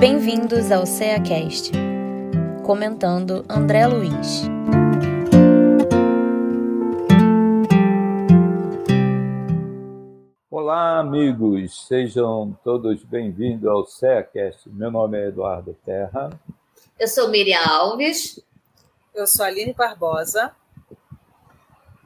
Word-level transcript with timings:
Bem-vindos 0.00 0.72
ao 0.72 0.86
CEACast, 0.86 1.72
comentando 2.64 3.44
André 3.46 3.86
Luiz. 3.86 4.44
Olá, 10.50 11.00
amigos, 11.00 11.86
sejam 11.86 12.58
todos 12.64 13.04
bem-vindos 13.04 13.68
ao 13.68 13.84
CEACast. 13.84 14.70
Meu 14.70 14.90
nome 14.90 15.18
é 15.18 15.28
Eduardo 15.28 15.76
Terra. 15.84 16.30
Eu 16.98 17.06
sou 17.06 17.28
Miriam 17.28 17.60
Alves. 17.62 18.42
Eu 19.14 19.26
sou 19.26 19.44
Aline 19.44 19.74
Barbosa. 19.74 20.50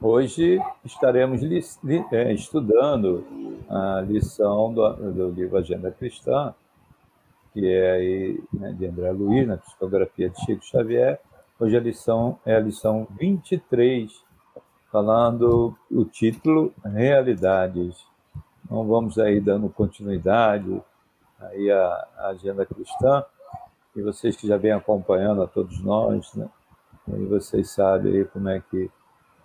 Hoje 0.01 0.59
estaremos 0.83 1.41
li, 1.41 1.63
li, 1.81 2.05
é, 2.11 2.33
estudando 2.33 3.25
a 3.69 4.01
lição 4.01 4.73
do, 4.73 5.13
do 5.13 5.29
livro 5.29 5.57
Agenda 5.57 5.89
Cristã, 5.91 6.53
que 7.55 7.65
é 7.65 7.91
aí, 7.91 8.43
né, 8.51 8.73
de 8.73 8.85
André 8.85 9.11
Luiz, 9.11 9.47
na 9.47 9.55
psicografia 9.55 10.29
de 10.29 10.37
Chico 10.41 10.65
Xavier. 10.65 11.21
Hoje 11.57 11.77
a 11.77 11.79
lição 11.79 12.37
é 12.45 12.53
a 12.53 12.59
lição 12.59 13.07
23, 13.17 14.11
falando 14.91 15.73
o 15.89 16.03
título 16.03 16.73
Realidades. 16.83 18.05
Então 18.65 18.85
vamos 18.85 19.17
aí 19.17 19.39
dando 19.39 19.69
continuidade 19.69 20.83
aí 21.39 21.71
à 21.71 22.07
agenda 22.29 22.65
cristã, 22.65 23.23
e 23.95 24.01
vocês 24.01 24.35
que 24.35 24.47
já 24.47 24.57
vêm 24.57 24.73
acompanhando 24.73 25.41
a 25.41 25.47
todos 25.47 25.81
nós, 25.81 26.33
né? 26.33 26.49
E 27.07 27.25
vocês 27.25 27.69
sabem 27.69 28.17
aí 28.17 28.25
como 28.25 28.49
é 28.49 28.59
que 28.59 28.91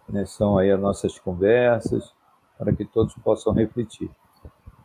né, 0.09 0.27
são 0.27 0.59
aí 0.59 0.73
as 0.73 0.81
nossas 0.81 1.17
conversas, 1.17 2.13
para 2.59 2.75
que 2.75 2.85
todos 2.85 3.15
possam 3.23 3.53
refletir. 3.53 4.11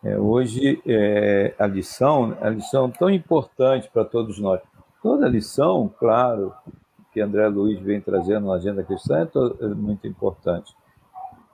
É, 0.06 0.20
hoje, 0.20 0.80
é, 0.86 1.56
a 1.58 1.66
lição, 1.66 2.38
a 2.40 2.48
lição 2.48 2.92
tão 2.92 3.10
importante 3.10 3.90
para 3.92 4.06
todos 4.06 4.38
nós. 4.38 4.62
Toda 5.02 5.28
lição, 5.28 5.92
claro, 5.98 6.54
que 7.12 7.20
André 7.20 7.48
Luiz 7.48 7.80
vem 7.80 8.00
trazendo 8.00 8.46
na 8.46 8.54
agenda 8.54 8.84
cristã 8.84 9.28
é, 9.28 9.66
é 9.66 9.68
muito 9.70 10.06
importante. 10.06 10.76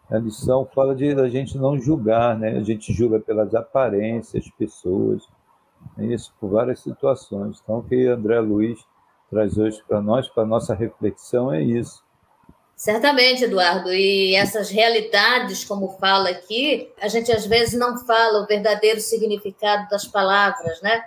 A 0.10 0.18
lição 0.18 0.66
fala 0.66 0.94
de 0.94 1.14
a 1.14 1.30
gente 1.30 1.58
não 1.58 1.80
julgar, 1.80 2.38
né? 2.38 2.58
A 2.58 2.62
gente 2.62 2.92
julga 2.92 3.22
pelas 3.22 3.56
aparências, 3.56 4.52
pessoas, 4.60 5.26
é 5.98 6.04
isso 6.08 6.34
por 6.38 6.50
várias 6.50 6.82
situações. 6.82 7.62
Então, 7.64 7.78
o 7.78 7.84
que 7.84 8.06
André 8.08 8.38
Luiz 8.42 8.86
traz 9.30 9.58
hoje 9.58 9.82
para 9.88 10.02
nós, 10.02 10.28
para 10.28 10.46
nossa 10.46 10.76
reflexão, 10.76 11.54
é 11.54 11.62
isso. 11.62 12.04
Certamente, 12.82 13.44
Eduardo, 13.44 13.94
e 13.94 14.34
essas 14.34 14.72
realidades, 14.72 15.64
como 15.64 16.00
fala 16.00 16.30
aqui, 16.30 16.92
a 17.00 17.08
gente 17.08 17.32
às 17.32 17.46
vezes 17.46 17.80
não 17.80 17.96
fala 18.08 18.42
o 18.42 18.48
verdadeiro 18.48 19.00
significado 19.00 19.88
das 19.88 20.08
palavras, 20.08 20.82
né? 20.82 21.04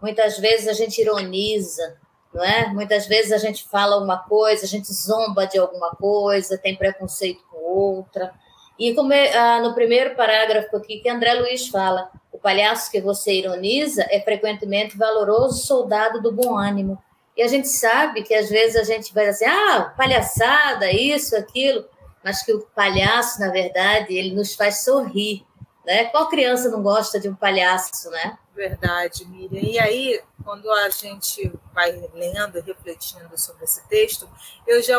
Muitas 0.00 0.38
vezes 0.38 0.68
a 0.68 0.72
gente 0.72 1.00
ironiza, 1.00 1.96
não 2.32 2.44
é? 2.44 2.68
Muitas 2.68 3.08
vezes 3.08 3.32
a 3.32 3.38
gente 3.38 3.66
fala 3.68 4.00
uma 4.00 4.18
coisa, 4.18 4.66
a 4.66 4.68
gente 4.68 4.86
zomba 4.94 5.48
de 5.48 5.58
alguma 5.58 5.90
coisa, 5.96 6.56
tem 6.56 6.76
preconceito 6.76 7.42
com 7.50 7.58
outra. 7.58 8.32
E 8.78 8.94
como 8.94 9.12
é, 9.12 9.36
ah, 9.36 9.60
no 9.60 9.74
primeiro 9.74 10.14
parágrafo 10.14 10.76
aqui 10.76 11.00
que 11.00 11.08
André 11.08 11.34
Luiz 11.34 11.66
fala, 11.66 12.08
o 12.30 12.38
palhaço 12.38 12.88
que 12.88 13.00
você 13.00 13.32
ironiza 13.32 14.06
é 14.10 14.20
frequentemente 14.20 14.96
valoroso 14.96 15.66
soldado 15.66 16.22
do 16.22 16.30
bom 16.30 16.56
ânimo. 16.56 17.02
E 17.36 17.42
a 17.42 17.48
gente 17.48 17.68
sabe 17.68 18.22
que 18.22 18.34
às 18.34 18.48
vezes 18.48 18.76
a 18.76 18.84
gente 18.84 19.12
vai 19.12 19.28
assim, 19.28 19.44
ah, 19.44 19.92
palhaçada, 19.96 20.90
isso, 20.90 21.36
aquilo, 21.36 21.84
mas 22.24 22.42
que 22.42 22.52
o 22.52 22.60
palhaço, 22.74 23.38
na 23.40 23.50
verdade, 23.50 24.16
ele 24.16 24.34
nos 24.34 24.54
faz 24.54 24.82
sorrir. 24.84 25.44
Né? 25.84 26.06
Qual 26.06 26.28
criança 26.28 26.70
não 26.70 26.82
gosta 26.82 27.20
de 27.20 27.28
um 27.28 27.34
palhaço, 27.34 28.10
né? 28.10 28.38
Verdade, 28.54 29.26
Miriam. 29.26 29.60
E 29.60 29.78
aí, 29.78 30.20
quando 30.42 30.70
a 30.70 30.88
gente 30.88 31.52
vai 31.74 31.92
lendo 32.14 32.60
refletindo 32.62 33.38
sobre 33.38 33.64
esse 33.64 33.86
texto, 33.86 34.26
eu 34.66 34.82
já 34.82 34.98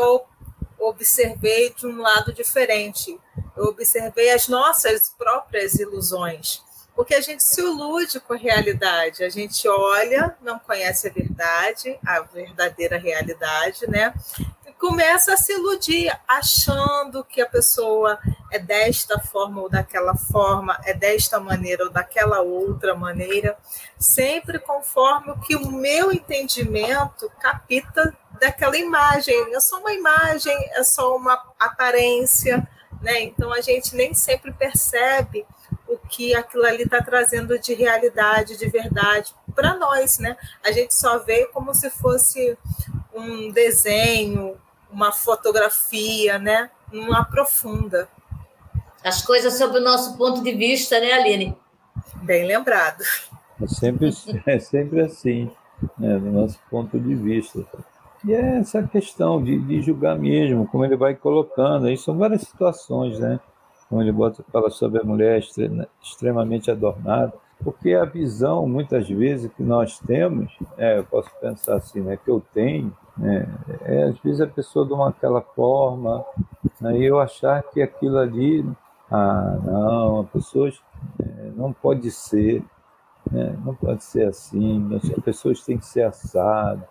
observei 0.79 1.73
de 1.73 1.87
um 1.87 1.99
lado 1.99 2.31
diferente. 2.31 3.19
Eu 3.55 3.65
observei 3.65 4.29
as 4.29 4.47
nossas 4.47 5.09
próprias 5.17 5.73
ilusões 5.73 6.66
porque 6.97 7.13
a 7.13 7.21
gente 7.21 7.43
se 7.43 7.61
ilude 7.61 8.19
com 8.19 8.33
a 8.33 8.37
realidade, 8.37 9.23
a 9.23 9.29
gente 9.29 9.69
olha, 9.69 10.35
não 10.41 10.57
conhece 10.57 11.07
a 11.07 11.11
verdade, 11.11 11.95
a 12.03 12.21
verdadeira 12.21 12.97
realidade, 12.97 13.87
né? 13.87 14.11
E 14.65 14.73
começa 14.73 15.31
a 15.31 15.37
se 15.37 15.53
iludir, 15.53 16.11
achando 16.27 17.23
que 17.23 17.39
a 17.39 17.45
pessoa 17.45 18.17
é 18.51 18.57
desta 18.57 19.19
forma 19.19 19.61
ou 19.61 19.69
daquela 19.69 20.15
forma, 20.15 20.75
é 20.85 20.93
desta 20.95 21.39
maneira 21.39 21.83
ou 21.83 21.91
daquela 21.91 22.41
outra 22.41 22.95
maneira, 22.95 23.55
sempre 23.99 24.57
conforme 24.57 25.33
o 25.33 25.39
que 25.39 25.55
o 25.55 25.71
meu 25.71 26.11
entendimento 26.11 27.31
capta 27.39 28.17
daquela 28.41 28.75
imagem. 28.75 29.53
É 29.53 29.59
só 29.59 29.77
uma 29.77 29.93
imagem, 29.93 30.57
é 30.71 30.83
só 30.83 31.15
uma 31.15 31.39
aparência, 31.59 32.67
né? 33.03 33.21
Então 33.21 33.53
a 33.53 33.61
gente 33.61 33.95
nem 33.95 34.15
sempre 34.15 34.51
percebe 34.51 35.45
o 35.87 35.97
que 35.97 36.35
aquilo 36.35 36.65
ali 36.65 36.83
está 36.83 37.01
trazendo 37.01 37.57
de 37.57 37.73
realidade, 37.73 38.57
de 38.57 38.67
verdade 38.67 39.33
para 39.57 39.75
nós, 39.75 40.19
né? 40.19 40.37
A 40.63 40.71
gente 40.71 40.93
só 40.93 41.17
vê 41.17 41.47
como 41.47 41.73
se 41.73 41.89
fosse 41.89 42.55
um 43.13 43.51
desenho, 43.51 44.55
uma 44.91 45.11
fotografia, 45.11 46.37
né? 46.37 46.69
Não 46.93 47.11
aprofunda. 47.11 48.07
As 49.03 49.25
coisas 49.25 49.57
sob 49.57 49.79
o 49.79 49.81
nosso 49.81 50.15
ponto 50.15 50.43
de 50.43 50.53
vista, 50.53 50.99
né, 50.99 51.11
Aline? 51.13 51.57
Bem 52.21 52.45
lembrado. 52.45 53.03
É 53.59 53.67
sempre, 53.67 54.09
é 54.45 54.59
sempre 54.59 55.01
assim, 55.01 55.51
né, 55.97 56.19
do 56.19 56.31
nosso 56.31 56.59
ponto 56.69 56.99
de 56.99 57.15
vista. 57.15 57.65
E 58.23 58.33
é 58.33 58.59
essa 58.59 58.83
questão 58.83 59.43
de, 59.43 59.57
de 59.59 59.81
julgar 59.81 60.17
mesmo, 60.17 60.67
como 60.67 60.85
ele 60.85 60.95
vai 60.95 61.15
colocando, 61.15 61.87
aí 61.87 61.97
são 61.97 62.15
várias 62.17 62.41
situações, 62.41 63.19
né? 63.19 63.39
Ele 63.91 64.11
bota, 64.11 64.43
fala 64.51 64.69
sobre 64.69 65.01
a 65.01 65.03
mulher 65.03 65.39
extremamente 66.01 66.69
adornada, 66.69 67.33
porque 67.63 67.93
a 67.93 68.05
visão, 68.05 68.67
muitas 68.67 69.09
vezes, 69.09 69.51
que 69.53 69.63
nós 69.63 69.99
temos, 69.99 70.55
é, 70.77 70.99
eu 70.99 71.03
posso 71.03 71.29
pensar 71.39 71.75
assim, 71.75 72.01
né, 72.01 72.17
que 72.17 72.29
eu 72.29 72.41
tenho, 72.53 72.95
né, 73.17 73.47
é 73.81 74.03
às 74.03 74.19
vezes 74.19 74.41
a 74.41 74.47
pessoa 74.47 74.85
de 74.85 74.93
uma 74.93 75.09
aquela 75.09 75.41
forma, 75.41 76.23
aí 76.83 76.99
né, 76.99 77.05
eu 77.05 77.19
achar 77.19 77.63
que 77.63 77.81
aquilo 77.81 78.17
ali, 78.17 78.69
ah, 79.09 79.57
não, 79.63 80.19
a 80.19 80.23
pessoa 80.25 80.69
é, 80.69 81.51
não 81.55 81.73
pode 81.73 82.11
ser, 82.11 82.63
né, 83.31 83.57
não 83.65 83.73
pode 83.73 84.03
ser 84.03 84.27
assim, 84.27 84.87
as 84.95 85.23
pessoas 85.23 85.63
têm 85.63 85.77
que 85.77 85.85
ser 85.85 86.03
assado, 86.03 86.83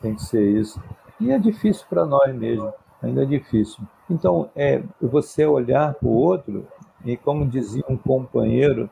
tem 0.00 0.14
que 0.14 0.22
ser 0.22 0.42
isso. 0.42 0.80
E 1.20 1.30
é 1.30 1.38
difícil 1.38 1.84
para 1.88 2.06
nós 2.06 2.34
mesmo 2.34 2.72
ainda 3.04 3.22
é 3.22 3.26
difícil. 3.26 3.84
Então, 4.10 4.50
é 4.54 4.82
você 5.00 5.46
olhar 5.46 5.94
para 5.94 6.08
o 6.08 6.12
outro, 6.12 6.66
e 7.04 7.16
como 7.16 7.46
dizia 7.46 7.84
um 7.88 7.96
companheiro 7.96 8.88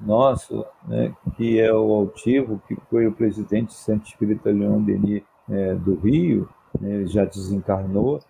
nosso, 0.00 0.64
né, 0.86 1.14
que 1.36 1.60
é 1.60 1.72
o 1.72 1.92
Altivo, 1.92 2.60
que 2.66 2.76
foi 2.90 3.06
o 3.06 3.12
presidente 3.12 3.68
do 3.68 3.74
Centro 3.74 4.08
Espírita 4.08 4.50
Leão 4.50 4.82
Denis 4.82 5.22
é, 5.48 5.74
do 5.74 5.94
Rio, 5.94 6.48
né, 6.80 6.94
ele 6.94 7.06
já 7.06 7.24
desencarnou, 7.24 8.20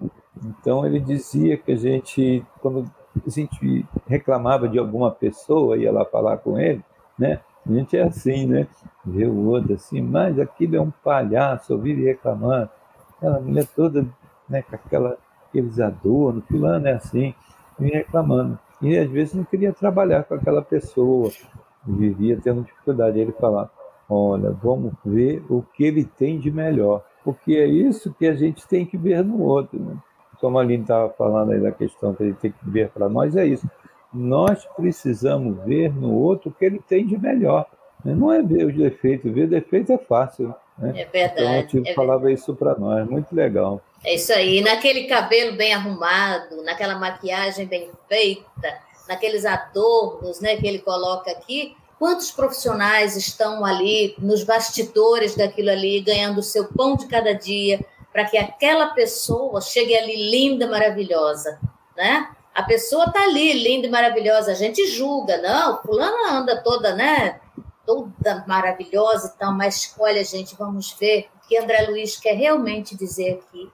então 0.45 0.87
ele 0.87 1.01
dizia 1.01 1.57
que 1.57 1.73
a 1.73 1.77
gente, 1.77 2.45
quando 2.61 2.85
a 3.27 3.31
gente 3.31 3.87
reclamava 4.07 4.69
de 4.69 4.79
alguma 4.79 5.11
pessoa, 5.11 5.77
ia 5.77 5.91
lá 5.91 6.05
falar 6.05 6.39
com 6.39 6.59
ele, 6.59 6.85
né, 7.19 7.41
a 7.67 7.73
gente 7.73 7.97
é 7.97 8.03
assim, 8.03 8.47
né? 8.47 8.67
Vê 9.05 9.27
o 9.27 9.47
outro 9.47 9.75
assim, 9.75 10.03
mas 10.03 10.39
aquilo 10.39 10.77
é 10.77 10.81
um 10.81 10.91
palhaço, 10.91 11.79
vive 11.79 12.05
reclamando. 12.05 12.69
Aquela 13.17 13.41
mulher 13.41 13.67
toda 13.75 14.07
né, 14.49 14.61
com 14.63 14.77
aquela, 14.77 15.17
aqueles 15.55 15.79
adornos, 15.79 16.45
fulano 16.47 16.89
é 16.89 16.93
assim, 16.93 17.33
e 17.79 17.87
reclamando. 17.87 18.59
E 18.83 18.99
às 18.99 19.09
vezes 19.09 19.35
não 19.35 19.45
queria 19.45 19.73
trabalhar 19.73 20.25
com 20.25 20.35
aquela 20.35 20.61
pessoa, 20.61 21.31
vivia 21.87 22.39
tendo 22.43 22.63
dificuldade. 22.63 23.19
Ele 23.19 23.33
falar, 23.33 23.71
olha, 24.11 24.51
vamos 24.51 24.93
ver 25.05 25.45
o 25.49 25.63
que 25.63 25.85
ele 25.85 26.05
tem 26.05 26.39
de 26.39 26.51
melhor, 26.51 27.05
porque 27.23 27.55
é 27.55 27.67
isso 27.67 28.13
que 28.19 28.27
a 28.27 28.35
gente 28.35 28.67
tem 28.67 28.85
que 28.85 28.97
ver 28.97 29.25
no 29.25 29.41
outro. 29.41 29.79
Né? 29.79 29.97
Como 30.41 30.59
a 30.59 30.63
Aline 30.63 30.83
estava 30.83 31.09
falando 31.11 31.53
aí 31.53 31.61
da 31.61 31.73
questão 31.73 32.15
que 32.15 32.25
ele 32.25 32.35
tem 32.35 32.51
que 32.51 32.71
ver 32.71 32.91
para 32.91 33.09
nós, 33.09 33.37
é 33.37 33.47
isso. 33.47 33.69
Nós 34.13 34.65
precisamos 34.77 35.57
ver 35.65 35.93
no 35.93 36.13
outro 36.13 36.51
o 36.51 36.53
que 36.53 36.65
ele 36.65 36.81
tem 36.81 37.07
de 37.07 37.17
melhor. 37.17 37.67
Né? 38.05 38.15
Não 38.15 38.33
é 38.33 38.43
ver 38.43 38.67
os 38.67 38.75
defeitos, 38.75 39.33
ver 39.33 39.47
defeito 39.47 39.93
é 39.93 39.99
fácil. 39.99 40.55
Né? 40.77 40.93
É 41.01 41.05
verdade. 41.07 41.41
Então, 41.41 41.61
o 41.61 41.67
Tivo 41.67 41.89
é 41.89 41.95
falava 41.95 42.31
isso 42.31 42.55
para 42.55 42.77
nós, 42.77 43.09
muito 43.09 43.35
legal. 43.35 43.81
É 44.05 44.15
isso 44.17 44.33
aí, 44.35 44.61
naquele 44.61 45.05
cabelo 45.05 45.57
bem 45.57 45.73
arrumado, 45.73 46.63
naquela 46.63 46.95
maquiagem 46.95 47.67
bem 47.67 47.91
feita, 48.07 48.79
naqueles 49.09 49.47
adornos 49.47 50.41
né, 50.41 50.57
que 50.57 50.67
ele 50.67 50.81
coloca 50.81 51.31
aqui, 51.31 51.75
quantos 51.99 52.31
profissionais 52.31 53.17
estão 53.17 53.65
ali 53.65 54.15
nos 54.19 54.45
bastidores 54.45 55.35
daquilo 55.35 55.71
ali, 55.71 56.01
ganhando 56.01 56.39
o 56.39 56.43
seu 56.43 56.67
pão 56.67 56.97
de 56.97 57.07
cada 57.07 57.33
dia, 57.33 57.81
para 58.13 58.27
que 58.27 58.37
aquela 58.37 58.89
pessoa 58.89 59.61
chegue 59.63 59.97
ali 59.97 60.31
linda, 60.31 60.67
maravilhosa, 60.67 61.59
né? 61.97 62.29
A 62.55 62.63
pessoa 62.63 63.11
tá 63.11 63.23
ali, 63.23 63.53
linda 63.55 63.87
e 63.87 63.91
maravilhosa, 63.91 64.53
a 64.53 64.55
gente 64.55 64.87
julga, 64.87 65.39
não, 65.39 65.83
fulana 65.83 66.31
anda 66.31 66.63
toda, 66.63 66.95
né, 66.95 67.41
toda 67.85 68.45
maravilhosa 68.47 69.33
e 69.35 69.39
tal, 69.39 69.53
mas 69.53 69.93
olha, 69.99 70.23
gente, 70.23 70.55
vamos 70.55 70.93
ver 70.93 71.29
o 71.37 71.49
que 71.49 71.59
André 71.59 71.87
Luiz 71.89 72.17
quer 72.17 72.35
realmente 72.35 72.95
dizer 72.95 73.41
aqui, 73.41 73.69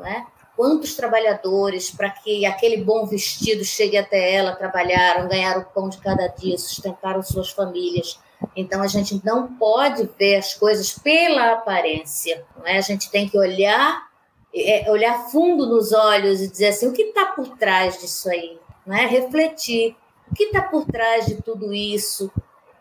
não 0.00 0.06
é? 0.06 0.26
Quantos 0.56 0.94
trabalhadores, 0.94 1.90
para 1.90 2.10
que 2.10 2.44
aquele 2.44 2.78
bom 2.78 3.06
vestido 3.06 3.64
chegue 3.64 3.96
até 3.96 4.34
ela, 4.34 4.56
trabalharam, 4.56 5.28
ganharam 5.28 5.62
o 5.62 5.64
pão 5.64 5.88
de 5.88 5.98
cada 5.98 6.26
dia, 6.26 6.58
sustentaram 6.58 7.22
suas 7.22 7.50
famílias. 7.50 8.18
Então 8.56 8.82
a 8.82 8.86
gente 8.86 9.20
não 9.24 9.54
pode 9.54 10.08
ver 10.18 10.36
as 10.36 10.54
coisas 10.54 10.92
pela 10.98 11.52
aparência, 11.52 12.44
não 12.58 12.66
é? 12.66 12.78
A 12.78 12.82
gente 12.82 13.10
tem 13.10 13.28
que 13.28 13.38
olhar, 13.38 14.08
é, 14.54 14.90
olhar 14.90 15.30
fundo 15.30 15.66
nos 15.66 15.92
olhos 15.92 16.40
e 16.40 16.50
dizer 16.50 16.68
assim, 16.68 16.88
o 16.88 16.92
que 16.92 17.02
está 17.02 17.26
por 17.26 17.56
trás 17.56 17.98
disso 18.00 18.28
aí, 18.28 18.58
não 18.84 18.96
é? 18.96 19.06
Refletir 19.06 19.96
o 20.30 20.34
que 20.34 20.44
está 20.44 20.62
por 20.62 20.84
trás 20.86 21.26
de 21.26 21.42
tudo 21.42 21.72
isso, 21.74 22.30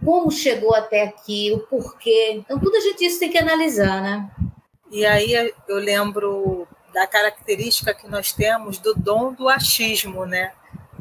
como 0.04 0.32
chegou 0.32 0.76
até 0.76 1.04
aqui, 1.04 1.52
o 1.54 1.60
porquê. 1.60 2.34
Então, 2.34 2.60
tudo 2.60 2.78
a 2.78 2.80
gente 2.80 3.06
isso 3.06 3.20
tem 3.20 3.30
que 3.30 3.38
analisar, 3.38 4.02
né? 4.02 4.30
E 4.92 5.06
aí 5.06 5.34
eu 5.68 5.78
lembro 5.78 6.68
da 6.94 7.08
característica 7.08 7.94
que 7.94 8.08
nós 8.08 8.32
temos 8.32 8.78
do 8.78 8.94
dom 8.94 9.34
do 9.34 9.48
achismo, 9.50 10.26
né? 10.26 10.52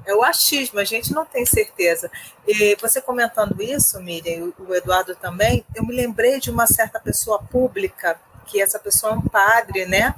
É 0.06 0.14
o 0.14 0.22
achismo, 0.22 0.78
a 0.78 0.84
gente 0.84 1.12
não 1.12 1.26
tem 1.26 1.44
certeza. 1.44 2.10
E 2.46 2.76
você 2.80 3.00
comentando 3.00 3.60
isso, 3.60 4.00
Miriam, 4.00 4.52
o 4.58 4.74
Eduardo 4.74 5.14
também, 5.14 5.64
eu 5.74 5.84
me 5.84 5.94
lembrei 5.94 6.40
de 6.40 6.50
uma 6.50 6.66
certa 6.66 6.98
pessoa 6.98 7.42
pública, 7.42 8.18
que 8.46 8.60
essa 8.60 8.78
pessoa 8.78 9.12
é 9.12 9.16
um 9.16 9.22
padre, 9.22 9.84
né? 9.84 10.14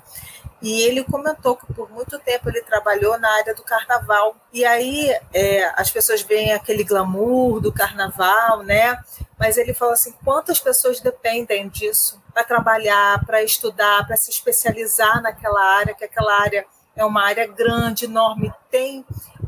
E 0.62 0.82
ele 0.82 1.02
comentou 1.02 1.56
que 1.56 1.72
por 1.72 1.90
muito 1.90 2.18
tempo 2.18 2.48
ele 2.48 2.60
trabalhou 2.62 3.18
na 3.18 3.28
área 3.36 3.54
do 3.54 3.62
carnaval. 3.62 4.36
E 4.52 4.64
aí 4.64 5.10
é, 5.32 5.72
as 5.74 5.90
pessoas 5.90 6.22
veem 6.22 6.52
aquele 6.52 6.84
glamour 6.84 7.60
do 7.60 7.72
carnaval, 7.72 8.62
né? 8.62 9.02
Mas 9.38 9.56
ele 9.56 9.72
falou 9.72 9.94
assim: 9.94 10.12
quantas 10.22 10.60
pessoas 10.60 11.00
dependem 11.00 11.68
disso 11.68 12.19
para 12.32 12.44
trabalhar, 12.44 13.24
para 13.24 13.42
estudar, 13.42 14.06
para 14.06 14.16
se 14.16 14.30
especializar 14.30 15.20
naquela 15.22 15.62
área, 15.76 15.94
que 15.94 16.04
aquela 16.04 16.40
área 16.40 16.66
é 16.96 17.04
uma 17.04 17.24
área 17.24 17.46
grande, 17.46 18.04
enorme, 18.04 18.52
tem 18.70 19.04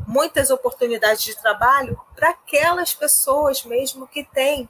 muitas 0.07 0.49
oportunidades 0.49 1.23
de 1.23 1.35
trabalho 1.35 1.99
para 2.15 2.29
aquelas 2.29 2.93
pessoas 2.93 3.63
mesmo 3.63 4.07
que 4.07 4.23
têm 4.23 4.69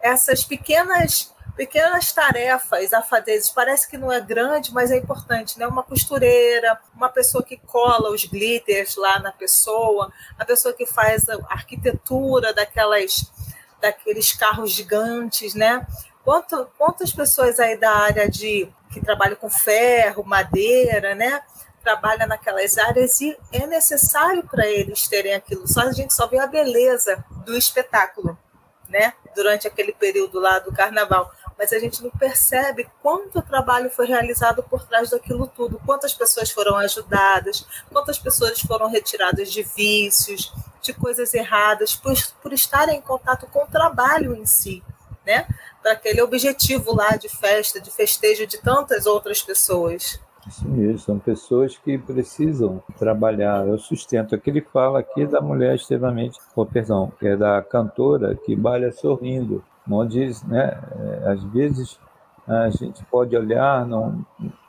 essas 0.00 0.44
pequenas 0.44 1.32
pequenas 1.54 2.10
tarefas, 2.12 2.94
afadezes, 2.94 3.50
parece 3.50 3.88
que 3.88 3.98
não 3.98 4.10
é 4.10 4.20
grande, 4.20 4.72
mas 4.72 4.90
é 4.90 4.96
importante, 4.96 5.58
né? 5.58 5.66
Uma 5.66 5.82
costureira, 5.82 6.80
uma 6.94 7.10
pessoa 7.10 7.44
que 7.44 7.58
cola 7.58 8.10
os 8.10 8.24
glitters 8.24 8.96
lá 8.96 9.18
na 9.18 9.32
pessoa, 9.32 10.10
a 10.38 10.44
pessoa 10.44 10.72
que 10.72 10.86
faz 10.86 11.28
a 11.28 11.34
arquitetura 11.50 12.54
daquelas 12.54 13.30
daqueles 13.80 14.32
carros 14.32 14.70
gigantes, 14.70 15.54
né? 15.54 15.86
Quanto, 16.24 16.66
quantas 16.78 17.12
pessoas 17.12 17.58
aí 17.58 17.76
da 17.76 17.90
área 17.90 18.28
de 18.28 18.68
que 18.90 19.00
trabalham 19.00 19.36
com 19.36 19.50
ferro, 19.50 20.24
madeira, 20.24 21.14
né? 21.14 21.42
Trabalha 21.82 22.26
naquelas 22.26 22.78
áreas 22.78 23.20
e 23.20 23.36
é 23.52 23.66
necessário 23.66 24.44
para 24.44 24.66
eles 24.66 25.08
terem 25.08 25.34
aquilo. 25.34 25.66
Só 25.66 25.80
a 25.80 25.92
gente 25.92 26.14
só 26.14 26.26
vê 26.26 26.38
a 26.38 26.46
beleza 26.46 27.24
do 27.44 27.56
espetáculo, 27.56 28.38
né? 28.88 29.14
Durante 29.34 29.66
aquele 29.66 29.92
período 29.92 30.38
lá 30.38 30.58
do 30.58 30.72
carnaval 30.72 31.32
mas 31.62 31.72
a 31.72 31.78
gente 31.78 32.02
não 32.02 32.10
percebe 32.10 32.90
quanto 33.00 33.40
trabalho 33.40 33.88
foi 33.88 34.06
realizado 34.06 34.64
por 34.64 34.84
trás 34.84 35.10
daquilo 35.10 35.46
tudo, 35.46 35.80
quantas 35.86 36.12
pessoas 36.12 36.50
foram 36.50 36.76
ajudadas, 36.76 37.64
quantas 37.88 38.18
pessoas 38.18 38.60
foram 38.60 38.88
retiradas 38.88 39.52
de 39.52 39.62
vícios, 39.62 40.52
de 40.80 40.92
coisas 40.92 41.32
erradas, 41.34 41.94
por, 41.94 42.14
por 42.42 42.52
estarem 42.52 42.98
em 42.98 43.00
contato 43.00 43.46
com 43.46 43.62
o 43.62 43.68
trabalho 43.68 44.34
em 44.34 44.44
si, 44.44 44.82
né? 45.24 45.46
Para 45.82 45.92
aquele 45.92 46.22
objetivo 46.22 46.94
lá 46.94 47.16
de 47.16 47.28
festa, 47.28 47.80
de 47.80 47.90
festejo 47.90 48.46
de 48.46 48.58
tantas 48.58 49.04
outras 49.06 49.42
pessoas. 49.42 50.20
Isso 50.46 50.68
mesmo, 50.68 50.98
são 50.98 51.18
pessoas 51.18 51.76
que 51.76 51.98
precisam 51.98 52.82
trabalhar. 52.98 53.66
Eu 53.66 53.78
sustento. 53.78 54.34
Aqui 54.34 54.50
ele 54.50 54.60
fala 54.60 55.00
aqui 55.00 55.26
da 55.26 55.40
mulher 55.40 55.74
extremamente, 55.74 56.38
oh, 56.54 56.66
perdão, 56.66 57.12
é 57.22 57.36
da 57.36 57.62
cantora 57.62 58.34
que 58.34 58.56
baila 58.56 58.90
sorrindo 58.92 59.64
onde, 59.90 60.30
né, 60.46 60.78
é, 61.24 61.30
às 61.30 61.42
vezes, 61.44 61.98
a 62.46 62.70
gente 62.70 63.04
pode 63.04 63.36
olhar 63.36 63.86
num, 63.86 64.24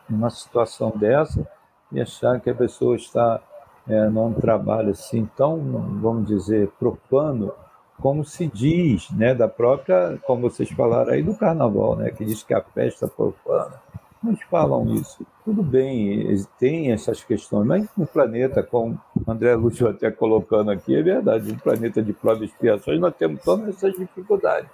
numa 0.10 0.30
situação 0.30 0.92
dessa 0.96 1.48
e 1.92 2.02
achar 2.02 2.40
que 2.40 2.50
a 2.50 2.56
pessoa 2.56 2.96
está 2.96 3.40
é, 3.88 4.10
num 4.10 4.34
trabalho 4.34 4.92
assim 4.92 5.30
tão, 5.36 5.60
vamos 6.02 6.28
dizer, 6.28 6.70
profano, 6.80 7.54
como 8.04 8.26
se 8.26 8.48
diz, 8.48 9.10
né, 9.12 9.34
da 9.34 9.48
própria, 9.48 10.20
como 10.28 10.50
vocês 10.50 10.70
falaram 10.72 11.14
aí 11.14 11.24
do 11.24 11.34
carnaval, 11.38 11.96
né, 11.96 12.12
que 12.12 12.26
diz 12.26 12.44
que 12.44 12.54
a 12.54 12.62
festa 12.62 13.08
profana. 13.08 13.82
Muitos 14.22 14.44
falam 14.50 14.94
isso. 14.94 15.26
Tudo 15.46 15.64
bem, 15.64 16.36
tem 16.60 16.92
essas 16.92 17.24
questões, 17.24 17.66
mas 17.66 17.88
no 17.98 18.06
planeta, 18.06 18.62
como 18.62 19.00
André 19.26 19.56
Lúcio 19.56 19.88
até 19.88 20.12
colocando 20.12 20.70
aqui, 20.70 20.94
é 20.94 21.02
verdade, 21.02 21.50
no 21.50 21.58
planeta 21.58 22.04
de 22.04 22.12
provas 22.12 22.42
e 22.42 22.46
expiações, 22.46 23.00
nós 23.00 23.16
temos 23.16 23.42
todas 23.42 23.70
essas 23.70 23.94
dificuldades 23.98 24.70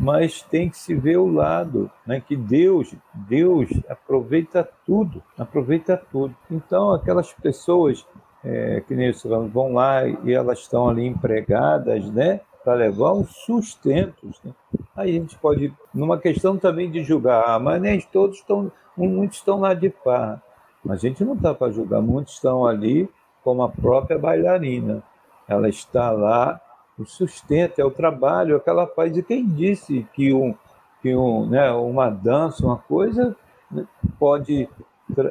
mas 0.00 0.42
tem 0.42 0.70
que 0.70 0.78
se 0.78 0.94
ver 0.94 1.16
o 1.16 1.26
lado, 1.26 1.90
né? 2.06 2.22
Que 2.24 2.36
Deus, 2.36 2.94
Deus 3.12 3.68
aproveita 3.88 4.62
tudo, 4.86 5.20
aproveita 5.36 6.00
tudo. 6.12 6.32
Então 6.48 6.92
aquelas 6.92 7.32
pessoas 7.32 8.06
é, 8.44 8.80
que 8.86 8.94
nem 8.94 9.10
isso, 9.10 9.28
vão 9.48 9.74
lá 9.74 10.06
e 10.06 10.32
elas 10.32 10.60
estão 10.60 10.88
ali 10.88 11.04
empregadas, 11.04 12.08
né? 12.12 12.40
Para 12.64 12.74
levar 12.74 13.12
os 13.12 13.30
sustentos. 13.44 14.40
Né? 14.44 14.52
Aí 14.96 15.10
a 15.10 15.20
gente 15.20 15.38
pode, 15.38 15.72
numa 15.94 16.18
questão 16.18 16.56
também 16.56 16.90
de 16.90 17.02
julgar, 17.02 17.44
ah, 17.46 17.58
mas 17.58 17.80
nem 17.80 18.00
todos 18.00 18.38
estão, 18.38 18.70
muitos 18.96 19.38
estão 19.38 19.60
lá 19.60 19.74
de 19.74 19.90
farra. 19.90 20.42
Mas 20.84 20.98
a 20.98 21.08
gente 21.08 21.24
não 21.24 21.34
está 21.34 21.54
para 21.54 21.72
julgar, 21.72 22.00
muitos 22.00 22.34
estão 22.34 22.66
ali 22.66 23.08
como 23.42 23.62
a 23.62 23.68
própria 23.68 24.18
bailarina. 24.18 25.02
Ela 25.48 25.68
está 25.68 26.10
lá 26.10 26.60
o 26.98 27.06
sustento, 27.06 27.78
é 27.78 27.84
o 27.84 27.90
trabalho, 27.90 28.56
é 28.56 28.60
que 28.60 28.68
ela 28.68 28.86
faz. 28.86 29.16
E 29.16 29.22
quem 29.22 29.46
disse 29.46 30.06
que, 30.12 30.34
um, 30.34 30.54
que 31.00 31.14
um, 31.14 31.46
né, 31.46 31.70
uma 31.70 32.10
dança, 32.10 32.66
uma 32.66 32.76
coisa, 32.76 33.36
né, 33.70 33.86
pode 34.18 34.68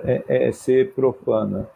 é, 0.03 0.47
é, 0.47 0.51
ser 0.51 0.93
profana? 0.93 1.69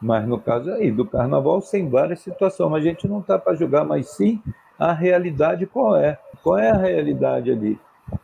Mas 0.00 0.26
no 0.26 0.38
caso 0.38 0.70
aí 0.72 0.90
do 0.90 1.04
carnaval, 1.04 1.60
sem 1.60 1.88
várias 1.88 2.20
situações. 2.20 2.70
Mas 2.70 2.84
a 2.84 2.88
gente 2.88 3.08
não 3.08 3.20
está 3.20 3.38
para 3.38 3.54
julgar, 3.54 3.84
mas 3.84 4.08
sim 4.10 4.42
a 4.78 4.92
realidade 4.92 5.66
qual 5.66 5.96
é. 5.96 6.18
Qual 6.42 6.58
é 6.58 6.70
a 6.70 6.76
realidade 6.76 7.50
ali? 7.50 7.78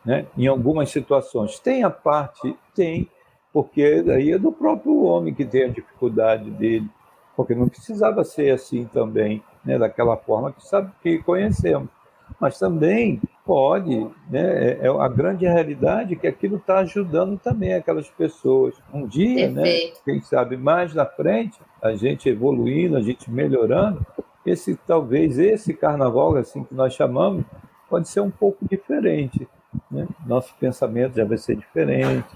Né? 0.05 0.25
Em 0.37 0.47
algumas 0.47 0.89
situações. 0.89 1.59
Tem 1.59 1.83
a 1.83 1.89
parte? 1.89 2.55
Tem, 2.75 3.09
porque 3.51 4.03
aí 4.09 4.31
é 4.31 4.37
do 4.37 4.51
próprio 4.51 5.03
homem 5.03 5.33
que 5.33 5.45
tem 5.45 5.63
a 5.63 5.69
dificuldade 5.69 6.49
dele. 6.51 6.87
Porque 7.35 7.55
não 7.55 7.69
precisava 7.69 8.23
ser 8.23 8.51
assim 8.51 8.85
também 8.85 9.41
né, 9.63 9.77
daquela 9.77 10.17
forma 10.17 10.51
que 10.51 10.65
sabe 10.65 10.91
que 11.01 11.19
conhecemos. 11.19 11.89
Mas 12.39 12.59
também 12.59 13.19
pode, 13.45 14.07
né, 14.29 14.77
é, 14.79 14.79
é 14.83 14.87
a 14.87 15.07
grande 15.07 15.45
realidade 15.45 16.15
que 16.15 16.27
aquilo 16.27 16.57
está 16.57 16.79
ajudando 16.79 17.37
também 17.39 17.73
aquelas 17.73 18.07
pessoas. 18.09 18.75
Um 18.93 19.07
dia, 19.07 19.49
né, 19.49 19.63
quem 20.05 20.21
sabe 20.21 20.55
mais 20.55 20.93
na 20.93 21.05
frente, 21.05 21.59
a 21.81 21.95
gente 21.95 22.29
evoluindo, 22.29 22.95
a 22.97 23.01
gente 23.01 23.31
melhorando, 23.31 24.05
esse 24.45 24.75
talvez 24.87 25.37
esse 25.37 25.73
carnaval 25.73 26.35
assim 26.35 26.63
que 26.63 26.73
nós 26.73 26.93
chamamos 26.93 27.43
pode 27.89 28.07
ser 28.07 28.21
um 28.21 28.31
pouco 28.31 28.67
diferente. 28.67 29.47
Né? 29.89 30.07
Nosso 30.25 30.53
pensamento 30.59 31.15
já 31.15 31.25
vai 31.25 31.37
ser 31.37 31.55
diferente, 31.55 32.27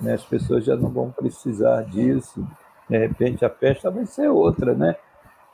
né? 0.00 0.14
as 0.14 0.24
pessoas 0.24 0.64
já 0.64 0.76
não 0.76 0.90
vão 0.90 1.10
precisar 1.10 1.82
disso. 1.82 2.46
De 2.88 2.98
repente 2.98 3.44
a 3.44 3.50
festa 3.50 3.90
vai 3.90 4.06
ser 4.06 4.28
outra, 4.28 4.74
né? 4.74 4.96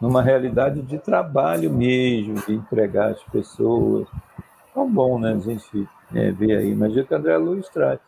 numa 0.01 0.23
realidade 0.23 0.81
de 0.83 0.99
trabalho 0.99 1.71
mesmo, 1.71 2.35
de 2.47 2.55
empregar 2.55 3.11
as 3.11 3.23
pessoas. 3.25 4.07
Tão 4.73 4.89
bom, 4.91 5.19
né, 5.19 5.33
a 5.33 5.39
gente 5.39 5.89
é, 6.15 6.31
ver 6.31 6.57
aí. 6.57 6.75
Mas 6.75 6.97
o 6.97 7.05
que 7.05 7.15
André 7.15 7.37
Luiz 7.37 7.69
traz 7.69 7.99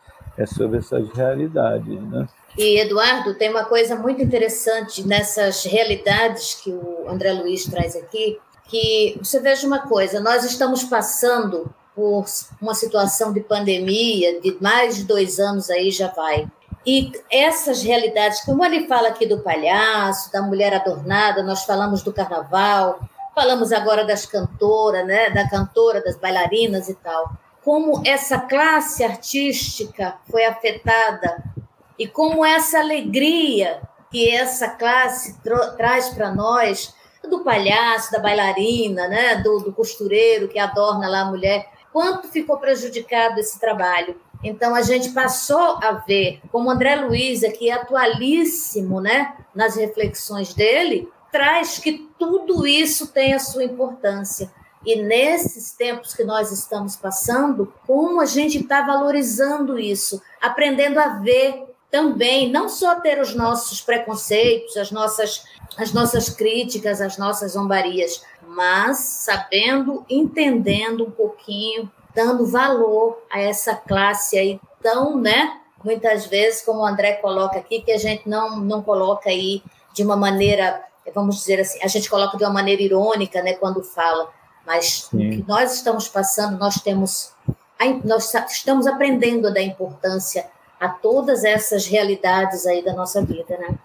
é 0.41 0.45
sobre 0.45 0.79
essas 0.79 1.09
realidades, 1.09 2.01
né? 2.09 2.27
E, 2.57 2.79
Eduardo, 2.79 3.33
tem 3.35 3.49
uma 3.49 3.63
coisa 3.63 3.95
muito 3.95 4.21
interessante 4.21 5.07
nessas 5.07 5.63
realidades 5.63 6.55
que 6.55 6.69
o 6.69 7.05
André 7.07 7.31
Luiz 7.31 7.65
traz 7.65 7.95
aqui, 7.95 8.39
que 8.67 9.17
você 9.21 9.39
veja 9.39 9.65
uma 9.65 9.87
coisa, 9.87 10.19
nós 10.19 10.43
estamos 10.43 10.83
passando 10.83 11.73
por 11.95 12.25
uma 12.61 12.73
situação 12.73 13.31
de 13.33 13.41
pandemia 13.41 14.39
de 14.39 14.57
mais 14.61 14.95
de 14.95 15.03
dois 15.03 15.39
anos 15.39 15.69
aí 15.69 15.91
já 15.91 16.07
vai. 16.07 16.47
E 16.85 17.11
essas 17.29 17.83
realidades, 17.83 18.41
como 18.41 18.65
ele 18.65 18.87
fala 18.87 19.09
aqui 19.09 19.25
do 19.25 19.39
palhaço, 19.39 20.31
da 20.31 20.41
mulher 20.41 20.73
adornada, 20.73 21.43
nós 21.43 21.63
falamos 21.63 22.01
do 22.01 22.11
carnaval, 22.11 22.99
falamos 23.35 23.71
agora 23.71 24.03
das 24.03 24.25
cantoras, 24.25 25.05
né, 25.05 25.29
da 25.29 25.47
cantora, 25.47 26.03
das 26.03 26.17
bailarinas 26.17 26.89
e 26.89 26.95
tal. 26.95 27.31
Como 27.63 28.01
essa 28.05 28.39
classe 28.39 29.03
artística 29.03 30.17
foi 30.29 30.45
afetada 30.45 31.43
e 31.97 32.07
como 32.07 32.43
essa 32.43 32.79
alegria 32.79 33.81
que 34.11 34.29
essa 34.29 34.67
classe 34.69 35.37
traz 35.77 36.09
para 36.09 36.33
nós, 36.33 36.93
do 37.29 37.43
palhaço, 37.43 38.11
da 38.11 38.19
bailarina, 38.19 39.07
né, 39.07 39.35
do, 39.37 39.59
do 39.59 39.71
costureiro 39.71 40.47
que 40.47 40.59
adorna 40.59 41.07
lá 41.07 41.21
a 41.21 41.29
mulher, 41.29 41.69
quanto 41.93 42.27
ficou 42.27 42.57
prejudicado 42.57 43.39
esse 43.39 43.59
trabalho. 43.59 44.19
Então 44.43 44.73
a 44.73 44.81
gente 44.81 45.09
passou 45.09 45.77
a 45.81 46.03
ver, 46.05 46.41
como 46.51 46.69
André 46.69 46.95
Luiz 46.95 47.43
aqui 47.43 47.69
é 47.69 47.73
atualíssimo, 47.73 48.99
né, 48.99 49.35
nas 49.53 49.75
reflexões 49.75 50.53
dele, 50.53 51.07
traz 51.31 51.77
que 51.77 52.09
tudo 52.17 52.67
isso 52.67 53.07
tem 53.07 53.33
a 53.33 53.39
sua 53.39 53.63
importância. 53.63 54.51
E 54.85 55.01
nesses 55.01 55.71
tempos 55.71 56.13
que 56.13 56.23
nós 56.23 56.51
estamos 56.51 56.95
passando, 56.95 57.71
como 57.85 58.19
a 58.19 58.25
gente 58.25 58.59
está 58.59 58.81
valorizando 58.81 59.77
isso, 59.77 60.21
aprendendo 60.41 60.99
a 60.99 61.19
ver 61.19 61.65
também, 61.91 62.49
não 62.49 62.69
só 62.69 62.95
ter 62.99 63.19
os 63.19 63.35
nossos 63.35 63.81
preconceitos, 63.81 64.77
as 64.77 64.91
nossas, 64.91 65.43
as 65.77 65.91
nossas 65.91 66.29
críticas, 66.29 67.01
as 67.01 67.17
nossas 67.17 67.51
zombarias, 67.51 68.23
mas 68.47 68.97
sabendo, 68.97 70.05
entendendo 70.09 71.05
um 71.05 71.11
pouquinho, 71.11 71.91
dando 72.15 72.45
valor 72.45 73.21
a 73.29 73.39
essa 73.39 73.75
classe 73.75 74.37
aí 74.37 74.59
tão, 74.81 75.17
né? 75.17 75.59
Muitas 75.83 76.25
vezes, 76.25 76.61
como 76.61 76.79
o 76.79 76.85
André 76.85 77.13
coloca 77.13 77.57
aqui, 77.57 77.81
que 77.81 77.91
a 77.91 77.97
gente 77.97 78.27
não, 78.27 78.57
não 78.57 78.81
coloca 78.81 79.29
aí 79.29 79.61
de 79.93 80.03
uma 80.03 80.15
maneira, 80.15 80.83
vamos 81.13 81.37
dizer 81.37 81.59
assim, 81.59 81.79
a 81.83 81.87
gente 81.87 82.09
coloca 82.09 82.37
de 82.37 82.43
uma 82.43 82.53
maneira 82.53 82.81
irônica, 82.81 83.41
né, 83.41 83.53
quando 83.53 83.83
fala, 83.83 84.29
mas 84.65 85.07
Sim. 85.09 85.27
o 85.27 85.31
que 85.31 85.45
nós 85.47 85.75
estamos 85.75 86.07
passando, 86.07 86.57
nós 86.57 86.75
temos, 86.75 87.31
nós 88.03 88.33
estamos 88.49 88.87
aprendendo 88.87 89.53
da 89.53 89.61
importância 89.61 90.45
a 90.79 90.89
todas 90.89 91.43
essas 91.43 91.85
realidades 91.85 92.65
aí 92.65 92.83
da 92.83 92.93
nossa 92.93 93.23
vida, 93.23 93.57
né? 93.57 93.77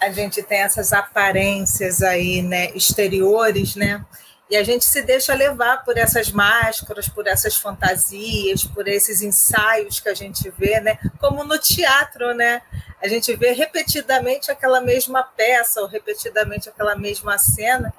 A 0.00 0.10
gente 0.10 0.42
tem 0.42 0.60
essas 0.60 0.92
aparências 0.92 2.02
aí, 2.02 2.40
né, 2.40 2.70
exteriores, 2.74 3.74
né? 3.74 4.04
E 4.50 4.56
a 4.56 4.64
gente 4.64 4.84
se 4.84 5.02
deixa 5.02 5.34
levar 5.34 5.84
por 5.84 5.98
essas 5.98 6.30
máscaras, 6.30 7.06
por 7.06 7.26
essas 7.26 7.56
fantasias, 7.56 8.64
por 8.64 8.88
esses 8.88 9.20
ensaios 9.20 10.00
que 10.00 10.08
a 10.08 10.14
gente 10.14 10.50
vê, 10.56 10.80
né? 10.80 10.98
Como 11.20 11.44
no 11.44 11.58
teatro, 11.58 12.32
né? 12.34 12.62
A 13.02 13.06
gente 13.08 13.34
vê 13.36 13.52
repetidamente 13.52 14.50
aquela 14.50 14.80
mesma 14.80 15.22
peça 15.22 15.82
ou 15.82 15.86
repetidamente 15.86 16.68
aquela 16.68 16.96
mesma 16.96 17.36
cena 17.36 17.92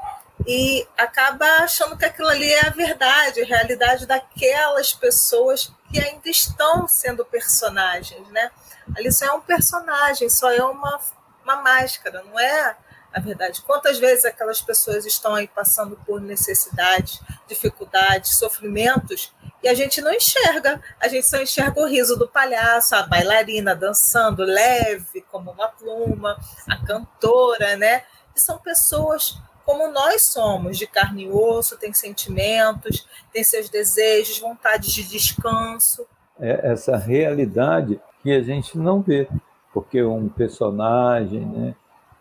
e 0.52 0.88
acaba 0.98 1.46
achando 1.58 1.96
que 1.96 2.04
aquilo 2.04 2.28
ali 2.28 2.52
é 2.52 2.66
a 2.66 2.72
verdade, 2.72 3.40
a 3.40 3.46
realidade 3.46 4.08
daquelas 4.08 4.92
pessoas 4.92 5.72
que 5.92 6.00
ainda 6.00 6.28
estão 6.28 6.88
sendo 6.88 7.24
personagens, 7.24 8.28
né? 8.30 8.50
Ali 8.98 9.12
só 9.12 9.28
é 9.28 9.32
um 9.32 9.42
personagem, 9.42 10.28
só 10.28 10.52
é 10.52 10.64
uma, 10.64 11.00
uma 11.44 11.58
máscara, 11.58 12.24
não 12.24 12.40
é 12.40 12.76
a 13.14 13.20
verdade. 13.20 13.62
Quantas 13.62 14.00
vezes 14.00 14.26
aquelas 14.26 14.60
pessoas 14.60 15.06
estão 15.06 15.36
aí 15.36 15.48
passando 15.48 15.96
por 16.04 16.20
necessidades, 16.20 17.22
dificuldades, 17.48 18.36
sofrimentos, 18.40 19.32
e 19.62 19.68
a 19.68 19.76
gente 19.76 20.02
não 20.02 20.12
enxerga, 20.12 20.82
a 21.00 21.08
gente 21.08 21.28
só 21.28 21.38
enxerga 21.38 21.80
o 21.80 21.86
riso 21.86 22.18
do 22.18 22.28
palhaço, 22.28 22.96
a 22.96 23.04
bailarina 23.04 23.76
dançando 23.76 24.44
leve 24.44 25.22
como 25.32 25.52
uma 25.52 25.68
pluma, 25.68 26.40
a 26.68 26.76
cantora, 26.84 27.78
né? 27.78 28.04
E 28.36 28.40
são 28.40 28.58
pessoas 28.58 29.38
como 29.70 29.88
nós 29.92 30.24
somos, 30.24 30.80
de 30.80 30.88
carne 30.88 31.26
e 31.26 31.32
osso, 31.32 31.78
tem 31.78 31.94
sentimentos, 31.94 33.08
tem 33.32 33.44
seus 33.44 33.70
desejos, 33.70 34.40
vontades 34.40 34.92
de 34.92 35.08
descanso. 35.08 36.08
É 36.40 36.72
essa 36.72 36.98
realidade 36.98 38.02
que 38.24 38.32
a 38.32 38.42
gente 38.42 38.76
não 38.76 39.00
vê, 39.00 39.28
porque 39.72 40.02
um 40.02 40.28
personagem, 40.28 41.46
né? 41.46 41.76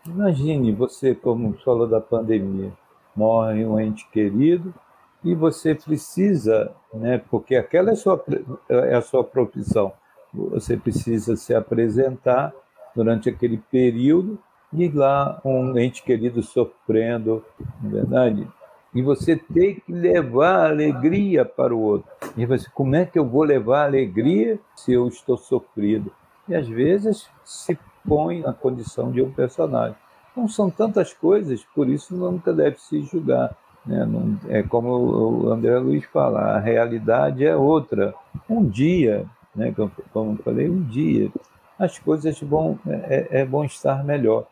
Imagine 0.05 0.71
você, 0.71 1.15
como 1.15 1.57
falou 1.65 1.87
da 1.87 1.99
pandemia, 1.99 2.71
morre 3.15 3.65
um 3.65 3.79
ente 3.79 4.07
querido 4.11 4.71
e 5.23 5.33
você 5.33 5.73
precisa, 5.73 6.71
né? 6.93 7.19
Porque 7.31 7.55
aquela 7.55 7.89
é 7.89 7.93
a 7.93 7.95
sua, 7.95 8.23
é 8.69 8.93
a 8.93 9.01
sua 9.01 9.23
profissão. 9.23 9.91
Você 10.31 10.77
precisa 10.77 11.35
se 11.35 11.55
apresentar 11.55 12.53
durante 12.95 13.27
aquele 13.27 13.57
período 13.71 14.37
e 14.71 14.87
lá 14.87 15.41
um 15.43 15.77
ente 15.77 16.03
querido 16.03 16.43
sofrendo, 16.43 17.43
não 17.81 17.89
é 17.89 17.93
verdade? 17.93 18.47
E 18.93 19.01
você 19.01 19.35
tem 19.35 19.75
que 19.75 19.91
levar 19.91 20.69
alegria 20.69 21.45
para 21.45 21.75
o 21.75 21.79
outro. 21.79 22.09
E 22.35 22.45
você, 22.45 22.67
como 22.73 22.95
é 22.95 23.05
que 23.05 23.19
eu 23.19 23.25
vou 23.25 23.43
levar 23.43 23.85
alegria 23.85 24.59
se 24.75 24.93
eu 24.93 25.07
estou 25.07 25.37
sofrido? 25.37 26.11
E 26.47 26.55
às 26.55 26.67
vezes 26.67 27.27
se 27.45 27.77
põe 28.07 28.41
na 28.41 28.53
condição 28.53 29.11
de 29.11 29.21
um 29.21 29.31
personagem. 29.31 29.95
Então 30.31 30.47
são 30.47 30.69
tantas 30.69 31.13
coisas, 31.13 31.63
por 31.75 31.87
isso 31.87 32.15
nunca 32.15 32.51
deve 32.51 32.79
se 32.79 33.01
julgar. 33.03 33.55
Né? 33.85 34.05
Não, 34.05 34.37
é 34.49 34.63
como 34.63 34.89
o 34.89 35.51
André 35.51 35.77
Luiz 35.77 36.05
fala, 36.05 36.55
a 36.55 36.59
realidade 36.59 37.45
é 37.45 37.55
outra. 37.55 38.13
Um 38.49 38.65
dia, 38.65 39.25
né, 39.55 39.73
como 40.11 40.31
eu 40.33 40.43
falei, 40.43 40.69
um 40.69 40.81
dia, 40.81 41.31
as 41.77 41.99
coisas 41.99 42.39
vão, 42.41 42.79
é, 42.87 43.41
é 43.41 43.45
bom 43.45 43.63
estar 43.63 44.03
melhor 44.03 44.47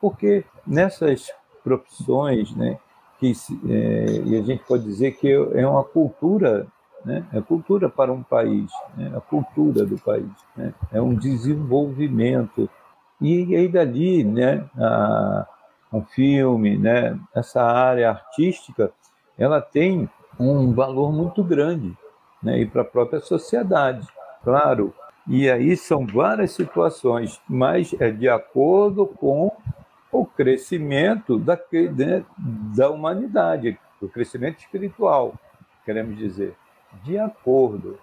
porque 0.00 0.44
nessas 0.66 1.30
profissões, 1.62 2.54
né, 2.54 2.78
que 3.18 3.32
é, 3.68 4.22
e 4.26 4.36
a 4.36 4.42
gente 4.42 4.64
pode 4.64 4.84
dizer 4.84 5.12
que 5.12 5.30
é 5.32 5.66
uma 5.66 5.84
cultura, 5.84 6.66
né, 7.04 7.24
é 7.32 7.40
cultura 7.40 7.88
para 7.88 8.12
um 8.12 8.22
país, 8.22 8.70
né, 8.96 9.12
a 9.16 9.20
cultura 9.20 9.84
do 9.86 9.98
país, 9.98 10.30
né, 10.56 10.74
é 10.92 11.00
um 11.00 11.14
desenvolvimento 11.14 12.68
e 13.20 13.56
aí 13.56 13.68
dali, 13.68 14.24
né, 14.24 14.64
a, 14.76 15.46
um 15.92 16.02
filme, 16.02 16.76
né, 16.76 17.18
essa 17.34 17.62
área 17.62 18.10
artística, 18.10 18.92
ela 19.38 19.60
tem 19.60 20.08
um 20.38 20.72
valor 20.72 21.12
muito 21.12 21.42
grande, 21.42 21.96
né, 22.42 22.58
e 22.58 22.66
para 22.66 22.82
a 22.82 22.84
própria 22.84 23.20
sociedade, 23.20 24.06
claro. 24.42 24.92
E 25.26 25.48
aí 25.48 25.74
são 25.74 26.06
várias 26.06 26.50
situações, 26.50 27.40
mas 27.48 27.94
é 27.98 28.10
de 28.10 28.28
acordo 28.28 29.06
com 29.06 29.50
o 30.14 30.24
crescimento 30.24 31.38
da, 31.38 31.58
né, 31.72 32.24
da 32.76 32.88
humanidade, 32.88 33.76
o 34.00 34.08
crescimento 34.08 34.60
espiritual, 34.60 35.34
queremos 35.84 36.16
dizer, 36.16 36.54
de 37.02 37.18
acordo. 37.18 37.98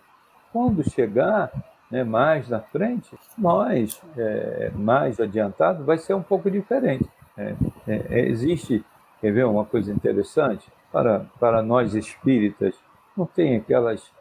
Quando 0.52 0.84
chegar 0.90 1.50
né, 1.90 2.04
mais 2.04 2.50
na 2.50 2.60
frente, 2.60 3.18
nós, 3.38 4.02
é, 4.18 4.70
mais 4.76 5.22
adiantado, 5.22 5.86
vai 5.86 5.98
ser 5.98 6.14
um 6.14 6.22
pouco 6.22 6.52
diferente. 6.52 7.10
É, 7.38 7.56
é, 7.88 8.06
é, 8.10 8.20
existe, 8.28 8.84
quer 9.22 9.32
ver 9.32 9.46
uma 9.46 9.64
coisa 9.64 9.94
interessante? 9.94 10.70
Para, 10.92 11.26
para 11.40 11.62
nós 11.62 11.96
espíritas, 11.96 12.76
não 13.16 13.26
tem 13.26 13.56
aquelas 13.56 14.12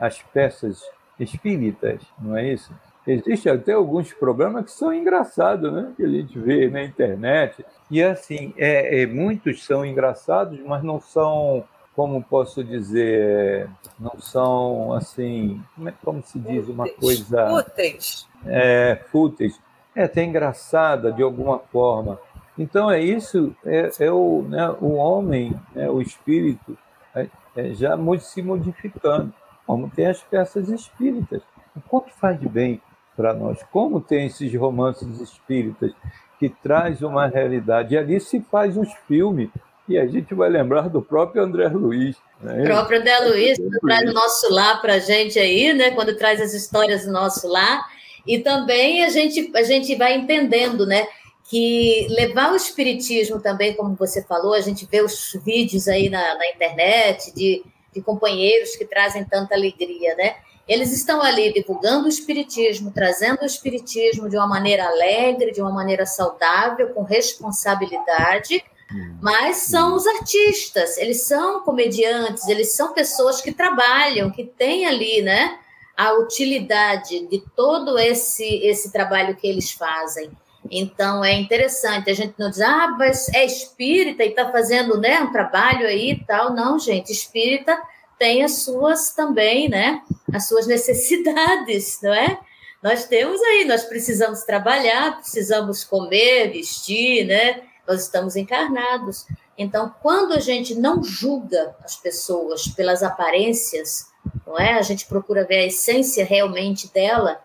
as 0.00 0.20
peças 0.20 0.82
espíritas, 1.18 2.02
não 2.18 2.36
é 2.36 2.52
isso? 2.52 2.72
Existem 3.10 3.52
até 3.52 3.72
alguns 3.72 4.12
programas 4.12 4.66
que 4.66 4.70
são 4.70 4.94
engraçados, 4.94 5.72
né? 5.72 5.92
Que 5.96 6.04
a 6.04 6.08
gente 6.08 6.38
vê 6.38 6.68
na 6.70 6.82
internet. 6.84 7.64
E 7.90 8.00
assim, 8.00 8.54
é, 8.56 9.02
é, 9.02 9.06
muitos 9.06 9.64
são 9.64 9.84
engraçados, 9.84 10.60
mas 10.64 10.84
não 10.84 11.00
são, 11.00 11.64
como 11.96 12.22
posso 12.22 12.62
dizer, 12.62 13.68
não 13.98 14.20
são 14.20 14.92
assim, 14.92 15.60
como, 15.74 15.88
é, 15.88 15.94
como 16.04 16.22
se 16.22 16.38
diz, 16.38 16.68
uma 16.68 16.88
coisa. 16.88 17.48
Fúteis. 17.50 18.28
É, 18.46 19.00
fúteis. 19.10 19.60
É 19.96 20.04
até 20.04 20.22
engraçada 20.22 21.10
de 21.10 21.22
alguma 21.22 21.58
forma. 21.58 22.16
Então 22.56 22.88
é 22.88 23.00
isso, 23.00 23.56
é, 23.64 23.90
é 23.98 24.12
o, 24.12 24.42
né, 24.42 24.70
o 24.80 24.92
homem, 24.92 25.58
né, 25.74 25.90
o 25.90 26.00
espírito, 26.00 26.78
é, 27.14 27.26
é 27.56 27.70
já 27.70 27.98
se 28.20 28.40
modificando, 28.40 29.32
como 29.66 29.90
tem 29.90 30.06
as 30.06 30.22
peças 30.22 30.68
espíritas. 30.68 31.42
O 31.74 31.80
quanto 31.80 32.12
faz 32.12 32.38
de 32.38 32.48
bem 32.48 32.80
para 33.20 33.34
nós. 33.34 33.58
Como 33.70 34.00
tem 34.00 34.26
esses 34.26 34.54
romances 34.54 35.20
espíritas 35.20 35.92
que 36.38 36.48
traz 36.48 37.02
uma 37.02 37.26
realidade. 37.26 37.94
E 37.94 37.98
ali 37.98 38.18
se 38.18 38.40
faz 38.40 38.78
os 38.78 38.88
filmes. 39.06 39.50
E 39.86 39.98
a 39.98 40.06
gente 40.06 40.32
vai 40.34 40.48
lembrar 40.48 40.88
do 40.88 41.02
próprio 41.02 41.42
André 41.42 41.68
Luiz. 41.68 42.16
Né? 42.40 42.62
O 42.62 42.64
próprio 42.64 43.00
André 43.00 43.18
Luiz, 43.20 43.58
que 43.58 43.80
traz 43.80 44.08
o 44.08 44.14
nosso 44.14 44.50
lar 44.50 44.80
para 44.80 44.94
a 44.94 44.98
gente 44.98 45.38
aí, 45.38 45.74
né? 45.74 45.90
quando 45.90 46.16
traz 46.16 46.40
as 46.40 46.54
histórias 46.54 47.04
do 47.04 47.12
nosso 47.12 47.46
lar. 47.46 47.86
E 48.26 48.38
também 48.38 49.04
a 49.04 49.10
gente, 49.10 49.52
a 49.54 49.62
gente 49.62 49.94
vai 49.96 50.16
entendendo, 50.16 50.86
né? 50.86 51.06
que 51.44 52.06
levar 52.10 52.52
o 52.52 52.56
espiritismo 52.56 53.40
também, 53.40 53.74
como 53.74 53.96
você 53.96 54.22
falou, 54.22 54.54
a 54.54 54.60
gente 54.60 54.86
vê 54.86 55.02
os 55.02 55.36
vídeos 55.44 55.88
aí 55.88 56.08
na, 56.08 56.36
na 56.36 56.48
internet 56.48 57.34
de, 57.34 57.64
de 57.92 58.00
companheiros 58.00 58.76
que 58.76 58.84
trazem 58.84 59.24
tanta 59.24 59.56
alegria, 59.56 60.14
né? 60.14 60.36
Eles 60.70 60.92
estão 60.92 61.20
ali 61.20 61.52
divulgando 61.52 62.06
o 62.06 62.08
espiritismo, 62.08 62.92
trazendo 62.92 63.42
o 63.42 63.44
espiritismo 63.44 64.30
de 64.30 64.36
uma 64.36 64.46
maneira 64.46 64.86
alegre, 64.86 65.50
de 65.50 65.60
uma 65.60 65.72
maneira 65.72 66.06
saudável, 66.06 66.90
com 66.90 67.02
responsabilidade, 67.02 68.62
hum. 68.88 69.18
mas 69.20 69.56
são 69.56 69.96
os 69.96 70.06
artistas, 70.06 70.96
eles 70.96 71.26
são 71.26 71.64
comediantes, 71.64 72.46
eles 72.46 72.72
são 72.72 72.92
pessoas 72.92 73.40
que 73.40 73.50
trabalham, 73.50 74.30
que 74.30 74.44
têm 74.44 74.86
ali, 74.86 75.20
né, 75.22 75.58
a 75.96 76.12
utilidade 76.12 77.26
de 77.26 77.42
todo 77.56 77.98
esse 77.98 78.44
esse 78.44 78.92
trabalho 78.92 79.34
que 79.34 79.48
eles 79.48 79.72
fazem. 79.72 80.30
Então 80.70 81.24
é 81.24 81.32
interessante, 81.32 82.08
a 82.08 82.14
gente 82.14 82.34
não 82.38 82.48
diz, 82.48 82.60
ah, 82.60 82.94
mas 82.96 83.28
é 83.30 83.44
espírita 83.44 84.22
e 84.22 84.28
está 84.28 84.52
fazendo 84.52 85.00
né, 85.00 85.18
um 85.18 85.32
trabalho 85.32 85.84
aí 85.88 86.12
e 86.12 86.24
tal. 86.24 86.54
Não, 86.54 86.78
gente, 86.78 87.10
espírita 87.10 87.76
tem 88.20 88.44
as 88.44 88.58
suas 88.58 89.14
também, 89.14 89.66
né? 89.70 90.02
As 90.30 90.46
suas 90.46 90.66
necessidades, 90.66 91.98
não 92.04 92.12
é? 92.12 92.38
Nós 92.82 93.04
temos 93.04 93.40
aí, 93.40 93.64
nós 93.64 93.82
precisamos 93.84 94.42
trabalhar, 94.42 95.16
precisamos 95.16 95.84
comer, 95.84 96.52
vestir, 96.52 97.26
né? 97.26 97.62
Nós 97.88 98.02
estamos 98.02 98.36
encarnados. 98.36 99.26
Então, 99.56 99.94
quando 100.02 100.34
a 100.34 100.38
gente 100.38 100.74
não 100.74 101.02
julga 101.02 101.74
as 101.82 101.96
pessoas 101.96 102.68
pelas 102.68 103.02
aparências, 103.02 104.06
não 104.46 104.58
é? 104.58 104.74
A 104.74 104.82
gente 104.82 105.06
procura 105.06 105.46
ver 105.46 105.56
a 105.56 105.66
essência 105.66 106.24
realmente 106.24 106.92
dela, 106.92 107.40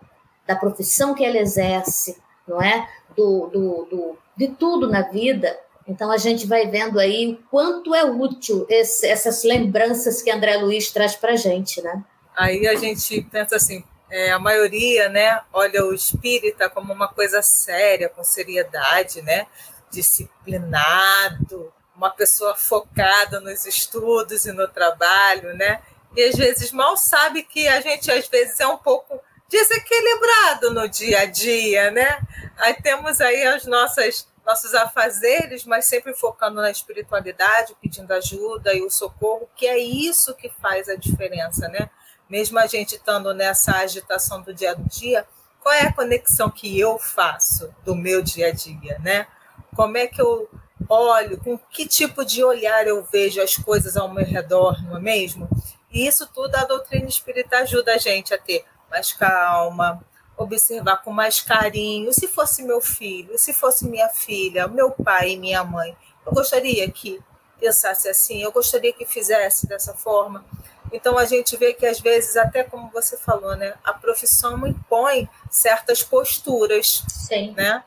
da 0.46 0.54
profissão 0.54 1.14
que 1.14 1.24
ela 1.24 1.38
exerce, 1.38 2.18
não 2.46 2.60
é? 2.60 2.86
Do, 3.16 3.46
do, 3.46 3.84
do 3.90 4.18
de 4.36 4.48
tudo 4.48 4.88
na 4.88 5.00
vida. 5.00 5.58
Então, 5.88 6.10
a 6.10 6.16
gente 6.16 6.46
vai 6.46 6.66
vendo 6.66 6.98
aí 6.98 7.32
o 7.32 7.36
quanto 7.48 7.94
é 7.94 8.04
útil 8.04 8.66
esse, 8.68 9.06
essas 9.06 9.44
lembranças 9.44 10.20
que 10.20 10.30
André 10.30 10.56
Luiz 10.56 10.90
traz 10.90 11.14
para 11.14 11.32
a 11.32 11.36
gente, 11.36 11.80
né? 11.80 12.02
Aí 12.36 12.66
a 12.66 12.74
gente 12.74 13.22
pensa 13.30 13.56
assim, 13.56 13.82
é, 14.10 14.30
a 14.30 14.38
maioria, 14.38 15.08
né, 15.08 15.40
olha 15.52 15.84
o 15.84 15.94
espírita 15.94 16.68
como 16.68 16.92
uma 16.92 17.08
coisa 17.08 17.40
séria, 17.42 18.08
com 18.08 18.22
seriedade, 18.22 19.22
né, 19.22 19.46
disciplinado, 19.90 21.72
uma 21.96 22.10
pessoa 22.10 22.54
focada 22.54 23.40
nos 23.40 23.64
estudos 23.64 24.44
e 24.44 24.52
no 24.52 24.68
trabalho, 24.68 25.54
né, 25.54 25.80
e 26.14 26.22
às 26.24 26.36
vezes 26.36 26.72
mal 26.72 26.96
sabe 26.96 27.42
que 27.42 27.66
a 27.68 27.80
gente 27.80 28.10
às 28.10 28.28
vezes 28.28 28.60
é 28.60 28.66
um 28.66 28.78
pouco 28.78 29.20
desequilibrado 29.48 30.72
no 30.72 30.88
dia 30.88 31.20
a 31.20 31.24
dia, 31.26 31.90
né? 31.90 32.18
Aí 32.56 32.74
temos 32.82 33.20
aí 33.20 33.44
as 33.44 33.64
nossas 33.66 34.26
nossos 34.46 34.72
afazeres, 34.74 35.64
mas 35.64 35.86
sempre 35.86 36.14
focando 36.14 36.60
na 36.60 36.70
espiritualidade, 36.70 37.76
pedindo 37.82 38.12
ajuda 38.12 38.72
e 38.72 38.80
o 38.80 38.90
socorro, 38.90 39.50
que 39.56 39.66
é 39.66 39.76
isso 39.76 40.34
que 40.36 40.48
faz 40.48 40.88
a 40.88 40.94
diferença, 40.94 41.68
né? 41.68 41.90
Mesmo 42.30 42.58
a 42.58 42.66
gente 42.66 42.94
estando 42.94 43.34
nessa 43.34 43.76
agitação 43.76 44.40
do 44.40 44.54
dia 44.54 44.70
a 44.70 44.74
dia, 44.74 45.26
qual 45.60 45.74
é 45.74 45.82
a 45.82 45.92
conexão 45.92 46.48
que 46.48 46.78
eu 46.78 46.96
faço 46.96 47.74
do 47.84 47.96
meu 47.96 48.22
dia 48.22 48.48
a 48.48 48.52
dia, 48.52 48.98
né? 49.00 49.26
Como 49.74 49.96
é 49.96 50.06
que 50.06 50.22
eu 50.22 50.48
olho, 50.88 51.38
com 51.38 51.58
que 51.58 51.86
tipo 51.86 52.24
de 52.24 52.44
olhar 52.44 52.86
eu 52.86 53.02
vejo 53.02 53.42
as 53.42 53.56
coisas 53.56 53.96
ao 53.96 54.12
meu 54.12 54.24
redor, 54.24 54.80
não 54.84 54.96
é 54.96 55.00
mesmo? 55.00 55.48
E 55.90 56.06
isso 56.06 56.24
tudo 56.32 56.54
a 56.54 56.64
doutrina 56.64 57.08
espírita 57.08 57.58
ajuda 57.58 57.94
a 57.94 57.98
gente 57.98 58.32
a 58.32 58.38
ter 58.38 58.64
mais 58.88 59.12
calma, 59.12 60.04
observar 60.36 61.02
com 61.02 61.10
mais 61.10 61.40
carinho. 61.40 62.12
Se 62.12 62.28
fosse 62.28 62.62
meu 62.62 62.80
filho, 62.80 63.38
se 63.38 63.52
fosse 63.52 63.86
minha 63.86 64.08
filha, 64.08 64.68
meu 64.68 64.90
pai 64.90 65.30
e 65.30 65.36
minha 65.38 65.64
mãe, 65.64 65.96
eu 66.24 66.32
gostaria 66.32 66.90
que 66.90 67.20
pensasse 67.58 68.08
assim, 68.08 68.42
eu 68.42 68.52
gostaria 68.52 68.92
que 68.92 69.06
fizesse 69.06 69.66
dessa 69.66 69.94
forma. 69.94 70.44
Então 70.92 71.18
a 71.18 71.24
gente 71.24 71.56
vê 71.56 71.72
que 71.72 71.86
às 71.86 72.00
vezes, 72.00 72.36
até 72.36 72.62
como 72.62 72.90
você 72.90 73.16
falou, 73.16 73.56
né, 73.56 73.74
a 73.84 73.92
profissão 73.92 74.66
impõe 74.66 75.28
certas 75.50 76.02
posturas, 76.02 77.02
Sim. 77.08 77.52
né? 77.56 77.82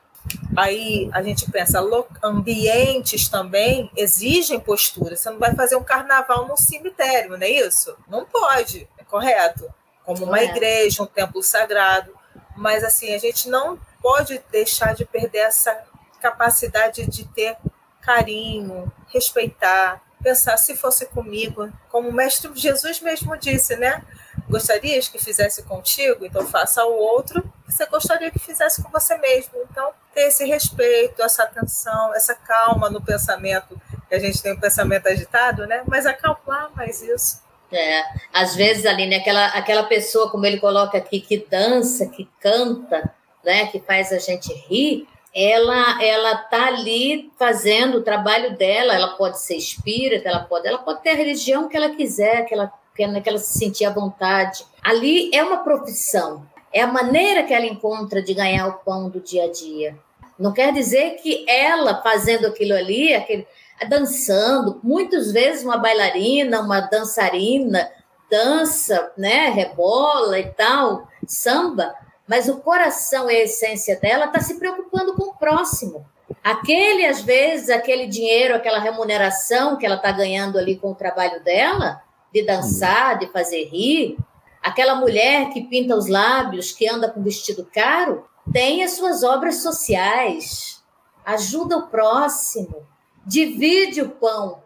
Aí 0.55 1.09
a 1.13 1.23
gente 1.23 1.49
pensa, 1.49 1.79
ambientes 2.21 3.29
também 3.29 3.89
exigem 3.95 4.59
postura. 4.59 5.15
Você 5.15 5.29
não 5.29 5.39
vai 5.39 5.55
fazer 5.55 5.75
um 5.75 5.83
carnaval 5.83 6.47
num 6.47 6.57
cemitério, 6.57 7.37
não 7.37 7.45
é 7.45 7.49
isso? 7.49 7.95
Não 8.07 8.25
pode, 8.25 8.87
é 8.97 9.03
correto. 9.03 9.67
Como 10.03 10.25
uma 10.25 10.41
igreja, 10.41 11.03
um 11.03 11.07
templo 11.07 11.41
sagrado. 11.41 12.18
Mas 12.59 12.83
assim, 12.83 13.13
a 13.13 13.17
gente 13.17 13.49
não 13.49 13.79
pode 14.01 14.41
deixar 14.51 14.93
de 14.93 15.05
perder 15.05 15.39
essa 15.39 15.77
capacidade 16.21 17.07
de 17.07 17.25
ter 17.25 17.57
carinho, 18.01 18.91
respeitar, 19.07 20.01
pensar 20.21 20.57
se 20.57 20.75
fosse 20.75 21.05
comigo, 21.07 21.71
como 21.89 22.09
o 22.09 22.13
mestre 22.13 22.51
Jesus 22.53 22.99
mesmo 22.99 23.37
disse, 23.37 23.75
né? 23.75 24.03
Gostarias 24.49 25.07
que 25.07 25.17
fizesse 25.17 25.63
contigo, 25.63 26.25
então 26.25 26.45
faça 26.45 26.81
ao 26.81 26.91
outro 26.91 27.43
você 27.69 27.85
gostaria 27.85 28.31
que 28.31 28.39
fizesse 28.39 28.81
com 28.81 28.89
você 28.89 29.15
mesmo. 29.17 29.53
Então, 29.69 29.91
ter 30.13 30.23
esse 30.23 30.43
respeito, 30.45 31.21
essa 31.21 31.43
atenção, 31.43 32.13
essa 32.15 32.33
calma 32.33 32.89
no 32.89 33.01
pensamento, 33.01 33.79
que 34.07 34.15
a 34.15 34.19
gente 34.19 34.41
tem 34.41 34.53
um 34.53 34.59
pensamento 34.59 35.07
agitado, 35.07 35.67
né? 35.67 35.83
Mas 35.87 36.05
acalmar 36.05 36.71
mais 36.75 37.01
isso. 37.01 37.41
É, 37.71 38.03
às 38.33 38.55
vezes, 38.55 38.85
Aline, 38.85 39.15
aquela, 39.15 39.45
aquela 39.47 39.83
pessoa, 39.83 40.29
como 40.29 40.45
ele 40.45 40.59
coloca 40.59 40.97
aqui, 40.97 41.19
que 41.19 41.45
dança, 41.49 42.07
que 42.07 42.27
canta, 42.39 43.13
né, 43.43 43.67
que 43.67 43.79
faz 43.79 44.11
a 44.11 44.17
gente 44.17 44.51
rir, 44.67 45.07
ela 45.33 46.03
ela 46.03 46.35
tá 46.35 46.67
ali 46.67 47.31
fazendo 47.37 47.99
o 47.99 48.03
trabalho 48.03 48.57
dela, 48.57 48.93
ela 48.93 49.09
pode 49.09 49.39
ser 49.39 49.55
espírita, 49.55 50.27
ela 50.27 50.39
pode, 50.39 50.67
ela 50.67 50.79
pode 50.79 51.01
ter 51.01 51.11
a 51.11 51.15
religião 51.15 51.69
que 51.69 51.77
ela 51.77 51.89
quiser, 51.91 52.45
que 52.45 52.53
ela, 52.53 52.71
que 52.95 53.03
ela 53.03 53.37
se 53.37 53.59
sentir 53.59 53.85
à 53.85 53.91
vontade. 53.91 54.65
Ali 54.83 55.29
é 55.33 55.43
uma 55.43 55.57
profissão, 55.57 56.45
é 56.73 56.81
a 56.81 56.87
maneira 56.87 57.43
que 57.43 57.53
ela 57.53 57.65
encontra 57.65 58.21
de 58.21 58.33
ganhar 58.33 58.67
o 58.67 58.79
pão 58.79 59.09
do 59.09 59.19
dia 59.19 59.45
a 59.45 59.51
dia. 59.51 59.97
Não 60.39 60.53
quer 60.53 60.71
dizer 60.71 61.17
que 61.17 61.45
ela 61.49 62.01
fazendo 62.01 62.47
aquilo 62.47 62.73
ali, 62.73 63.13
aquele, 63.13 63.45
dançando, 63.89 64.79
muitas 64.81 65.31
vezes 65.31 65.63
uma 65.63 65.77
bailarina, 65.77 66.61
uma 66.61 66.79
dançarina 66.79 67.89
dança, 68.29 69.11
né, 69.17 69.49
rebola 69.49 70.39
e 70.39 70.51
tal, 70.51 71.07
samba, 71.25 71.93
mas 72.27 72.47
o 72.47 72.59
coração 72.59 73.29
e 73.29 73.35
a 73.35 73.43
essência 73.43 73.99
dela 73.99 74.25
está 74.25 74.39
se 74.39 74.59
preocupando 74.59 75.15
com 75.15 75.23
o 75.23 75.35
próximo. 75.35 76.05
Aquele, 76.43 77.05
às 77.05 77.21
vezes, 77.21 77.69
aquele 77.69 78.05
dinheiro, 78.05 78.55
aquela 78.55 78.79
remuneração 78.79 79.77
que 79.77 79.85
ela 79.85 79.95
está 79.95 80.11
ganhando 80.11 80.59
ali 80.59 80.77
com 80.77 80.91
o 80.91 80.95
trabalho 80.95 81.43
dela, 81.43 82.01
de 82.31 82.45
dançar, 82.45 83.17
de 83.17 83.25
fazer 83.27 83.65
rir, 83.65 84.15
aquela 84.61 84.93
mulher 84.93 85.49
que 85.49 85.61
pinta 85.63 85.95
os 85.95 86.07
lábios, 86.07 86.71
que 86.71 86.87
anda 86.87 87.09
com 87.09 87.23
vestido 87.23 87.67
caro, 87.73 88.28
tem 88.51 88.83
as 88.83 88.91
suas 88.91 89.23
obras 89.23 89.61
sociais, 89.61 90.83
ajuda 91.25 91.77
o 91.77 91.87
próximo, 91.87 92.83
divide 93.25 94.01
o 94.01 94.09
pão. 94.09 94.59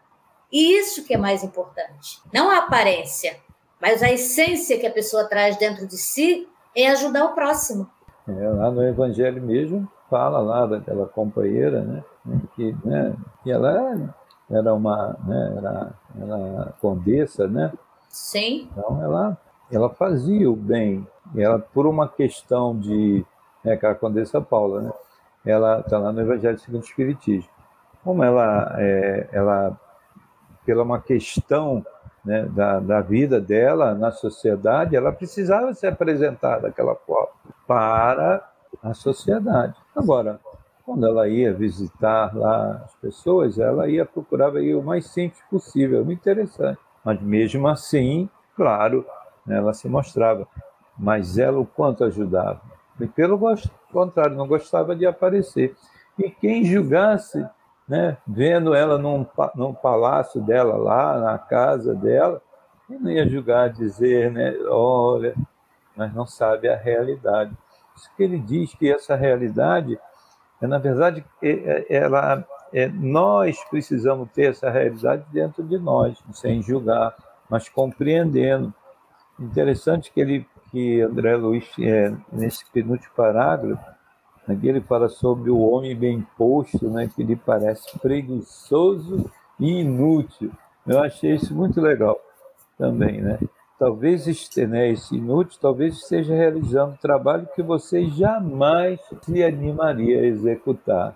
E 0.51 0.77
isso 0.77 1.03
que 1.03 1.13
é 1.13 1.17
mais 1.17 1.43
importante. 1.43 2.21
Não 2.31 2.49
a 2.49 2.59
aparência, 2.59 3.37
mas 3.81 4.03
a 4.03 4.11
essência 4.11 4.79
que 4.79 4.87
a 4.87 4.91
pessoa 4.91 5.25
traz 5.25 5.57
dentro 5.57 5.87
de 5.87 5.97
si 5.97 6.47
é 6.75 6.89
ajudar 6.89 7.25
o 7.25 7.33
próximo. 7.33 7.89
É, 8.27 8.49
lá 8.49 8.71
no 8.71 8.83
Evangelho 8.83 9.41
mesmo, 9.41 9.87
fala 10.09 10.39
lá 10.39 10.65
daquela 10.65 11.05
companheira, 11.07 11.81
né, 11.81 12.03
que, 12.55 12.75
né, 12.85 13.15
que 13.43 13.51
ela 13.51 14.13
era 14.49 14.73
uma, 14.73 15.17
né, 15.25 15.53
era, 15.57 15.93
era 16.21 16.73
condessa, 16.79 17.47
né? 17.47 17.73
Sim. 18.07 18.69
Então 18.71 19.03
ela, 19.03 19.37
ela 19.71 19.89
fazia 19.89 20.49
o 20.49 20.55
bem. 20.55 21.05
Ela 21.35 21.59
por 21.59 21.87
uma 21.87 22.07
questão 22.07 22.77
de, 22.77 23.25
né, 23.63 23.73
aquela 23.73 23.95
condessa 23.95 24.41
Paula, 24.41 24.81
né? 24.81 24.91
Ela 25.45 25.79
está 25.79 25.97
lá 25.97 26.11
no 26.11 26.21
Evangelho 26.21 26.57
segundo 26.59 26.81
o 26.81 26.85
Espiritismo. 26.85 27.49
Como 28.03 28.23
ela, 28.23 28.75
é, 28.77 29.27
ela 29.31 29.77
pela 30.65 30.83
uma 30.83 31.01
questão 31.01 31.85
né, 32.23 32.45
da, 32.45 32.79
da 32.79 33.01
vida 33.01 33.39
dela 33.41 33.93
na 33.93 34.11
sociedade, 34.11 34.95
ela 34.95 35.11
precisava 35.11 35.73
se 35.73 35.85
apresentar 35.85 36.59
daquela 36.59 36.95
forma 36.95 37.29
para 37.67 38.49
a 38.81 38.93
sociedade. 38.93 39.75
Agora, 39.95 40.39
quando 40.85 41.05
ela 41.05 41.27
ia 41.27 41.53
visitar 41.53 42.35
lá 42.35 42.81
as 42.85 42.95
pessoas, 42.95 43.57
ela 43.57 43.87
ia 43.87 44.05
procurar 44.05 44.53
ir 44.61 44.75
o 44.75 44.83
mais 44.83 45.07
simples 45.07 45.41
possível, 45.49 46.03
muito 46.03 46.19
interessante. 46.19 46.79
Mas 47.03 47.21
mesmo 47.21 47.67
assim, 47.67 48.29
claro, 48.55 49.05
né, 49.45 49.57
ela 49.57 49.73
se 49.73 49.87
mostrava. 49.87 50.47
Mas 50.97 51.37
ela 51.37 51.59
o 51.59 51.65
quanto 51.65 52.03
ajudava. 52.03 52.61
E 53.03 53.07
pelo 53.07 53.39
contrário, 53.91 54.35
não 54.35 54.47
gostava 54.47 54.95
de 54.95 55.05
aparecer. 55.05 55.75
E 56.17 56.29
quem 56.29 56.63
julgasse 56.63 57.45
né, 57.87 58.17
vendo 58.25 58.73
ela 58.73 58.97
num, 58.97 59.25
num 59.55 59.73
palácio 59.73 60.41
dela 60.41 60.75
lá, 60.77 61.19
na 61.19 61.37
casa 61.37 61.93
dela, 61.93 62.41
e 62.89 62.95
não 62.95 63.11
ia 63.11 63.27
julgar, 63.27 63.69
dizer, 63.69 64.31
né, 64.31 64.55
olha, 64.69 65.35
mas 65.95 66.13
não 66.13 66.25
sabe 66.25 66.69
a 66.69 66.75
realidade. 66.75 67.55
Isso 67.95 68.09
que 68.15 68.23
ele 68.23 68.39
diz 68.39 68.73
que 68.73 68.91
essa 68.91 69.15
realidade, 69.15 69.99
é, 70.61 70.67
na 70.67 70.77
verdade, 70.77 71.23
é, 71.41 71.49
é, 71.49 71.85
ela, 71.89 72.45
é, 72.73 72.87
nós 72.87 73.63
precisamos 73.69 74.29
ter 74.31 74.51
essa 74.51 74.69
realidade 74.69 75.23
dentro 75.31 75.63
de 75.63 75.77
nós, 75.77 76.17
sem 76.33 76.61
julgar, 76.61 77.15
mas 77.49 77.69
compreendendo. 77.69 78.73
Interessante 79.39 80.11
que 80.11 80.21
ele, 80.21 80.47
que 80.73 80.99
André 81.01 81.37
Luiz, 81.37 81.65
é, 81.79 82.13
nesse 82.33 82.69
penúltimo 82.71 83.13
parágrafo, 83.15 83.93
Aqui 84.47 84.67
ele 84.67 84.81
fala 84.81 85.07
sobre 85.07 85.49
o 85.49 85.59
homem 85.59 85.95
bem 85.95 86.25
posto, 86.37 86.89
né, 86.89 87.09
que 87.13 87.23
lhe 87.23 87.35
parece 87.35 87.97
preguiçoso 87.99 89.31
e 89.57 89.79
inútil. 89.79 90.51
Eu 90.85 91.01
achei 91.01 91.35
isso 91.35 91.55
muito 91.55 91.79
legal 91.79 92.19
também, 92.77 93.21
né? 93.21 93.39
Talvez 93.79 94.25
né, 94.57 94.89
esse 94.89 95.15
inútil, 95.15 95.57
talvez 95.61 95.95
esteja 95.95 96.35
realizando 96.35 96.93
um 96.93 96.97
trabalho 96.97 97.47
que 97.55 97.63
você 97.63 98.05
jamais 98.09 98.99
se 99.21 99.43
animaria 99.43 100.19
a 100.19 100.25
executar. 100.25 101.15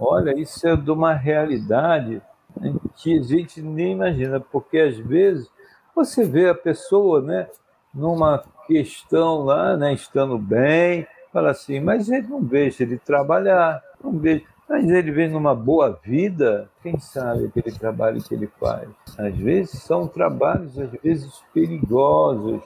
Olha, 0.00 0.38
isso 0.38 0.66
é 0.66 0.74
de 0.74 0.90
uma 0.90 1.12
realidade 1.12 2.22
né, 2.58 2.74
que 2.96 3.18
a 3.18 3.22
gente 3.22 3.60
nem 3.60 3.92
imagina, 3.92 4.40
porque 4.40 4.78
às 4.78 4.96
vezes 4.96 5.50
você 5.94 6.24
vê 6.24 6.48
a 6.48 6.54
pessoa, 6.54 7.20
né, 7.20 7.46
numa 7.92 8.42
questão 8.68 9.44
lá, 9.44 9.76
né, 9.76 9.94
estando 9.94 10.38
bem, 10.38 11.06
fala 11.32 11.50
assim, 11.50 11.80
mas 11.80 12.08
ele 12.10 12.28
não 12.28 12.40
vejo 12.42 12.82
ele 12.82 12.98
trabalhar, 12.98 13.82
não 14.04 14.12
vejo. 14.12 14.44
Mas 14.68 14.86
ele 14.90 15.10
vem 15.10 15.30
numa 15.30 15.54
boa 15.54 15.98
vida, 16.04 16.68
quem 16.82 16.98
sabe 16.98 17.46
aquele 17.46 17.74
trabalho 17.74 18.22
que 18.22 18.34
ele 18.34 18.46
faz? 18.60 18.86
Às 19.16 19.34
vezes 19.34 19.82
são 19.82 20.06
trabalhos, 20.06 20.78
às 20.78 20.90
vezes, 21.02 21.42
perigosos. 21.54 22.60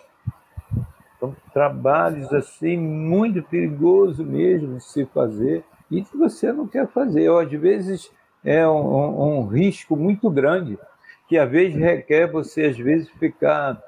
São 1.21 1.37
trabalhos, 1.55 2.33
assim, 2.33 2.77
muito 2.77 3.41
perigosos 3.45 4.19
mesmo 4.27 4.79
de 4.79 4.83
se 4.83 5.07
fazer 5.07 5.65
e 5.89 6.03
que 6.03 6.17
você 6.17 6.53
não 6.53 6.67
quer 6.67 6.89
fazer. 6.89 7.29
Ou, 7.29 7.39
às 7.39 7.53
vezes, 7.53 8.11
é 8.45 8.67
um, 8.67 8.81
um, 8.81 9.39
um 9.39 9.47
risco 9.47 9.95
muito 9.95 10.29
grande, 10.29 10.77
que 11.29 11.39
às 11.39 11.49
vezes 11.49 11.77
requer 11.77 12.27
você, 12.27 12.65
às 12.65 12.77
vezes, 12.77 13.09
ficar 13.11 13.81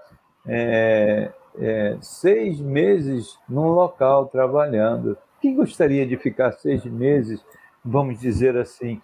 é, 0.46 1.32
é, 1.58 1.96
seis 2.00 2.60
meses 2.60 3.38
num 3.48 3.68
local 3.68 4.26
trabalhando. 4.26 5.16
Quem 5.40 5.54
gostaria 5.54 6.06
de 6.06 6.16
ficar 6.16 6.52
seis 6.52 6.84
meses 6.84 7.44
vamos 7.84 8.18
dizer 8.18 8.56
assim, 8.56 9.00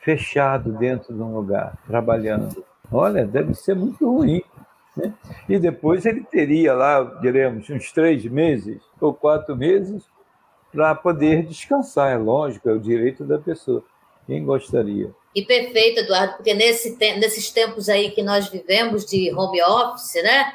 fechado 0.00 0.72
dentro 0.72 1.14
de 1.14 1.22
um 1.22 1.34
lugar, 1.34 1.78
trabalhando. 1.86 2.64
Olha, 2.90 3.24
deve 3.24 3.54
ser 3.54 3.76
muito 3.76 4.04
ruim. 4.10 4.42
Né? 4.96 5.12
E 5.48 5.58
depois 5.58 6.04
ele 6.04 6.22
teria 6.22 6.74
lá, 6.74 7.02
diremos, 7.20 7.70
uns 7.70 7.92
três 7.92 8.24
meses 8.24 8.82
ou 9.00 9.14
quatro 9.14 9.56
meses 9.56 10.02
para 10.72 10.94
poder 10.94 11.44
descansar. 11.44 12.12
É 12.12 12.16
lógico, 12.16 12.68
é 12.68 12.72
o 12.72 12.80
direito 12.80 13.24
da 13.24 13.38
pessoa. 13.38 13.84
Quem 14.26 14.44
gostaria? 14.44 15.10
E 15.34 15.42
perfeito, 15.44 16.00
Eduardo, 16.00 16.36
porque 16.36 16.54
nesse 16.54 16.96
nesses 17.18 17.50
tempos 17.50 17.88
aí 17.88 18.10
que 18.10 18.22
nós 18.22 18.48
vivemos 18.48 19.04
de 19.04 19.32
home 19.34 19.62
office, 19.62 20.22
né? 20.22 20.52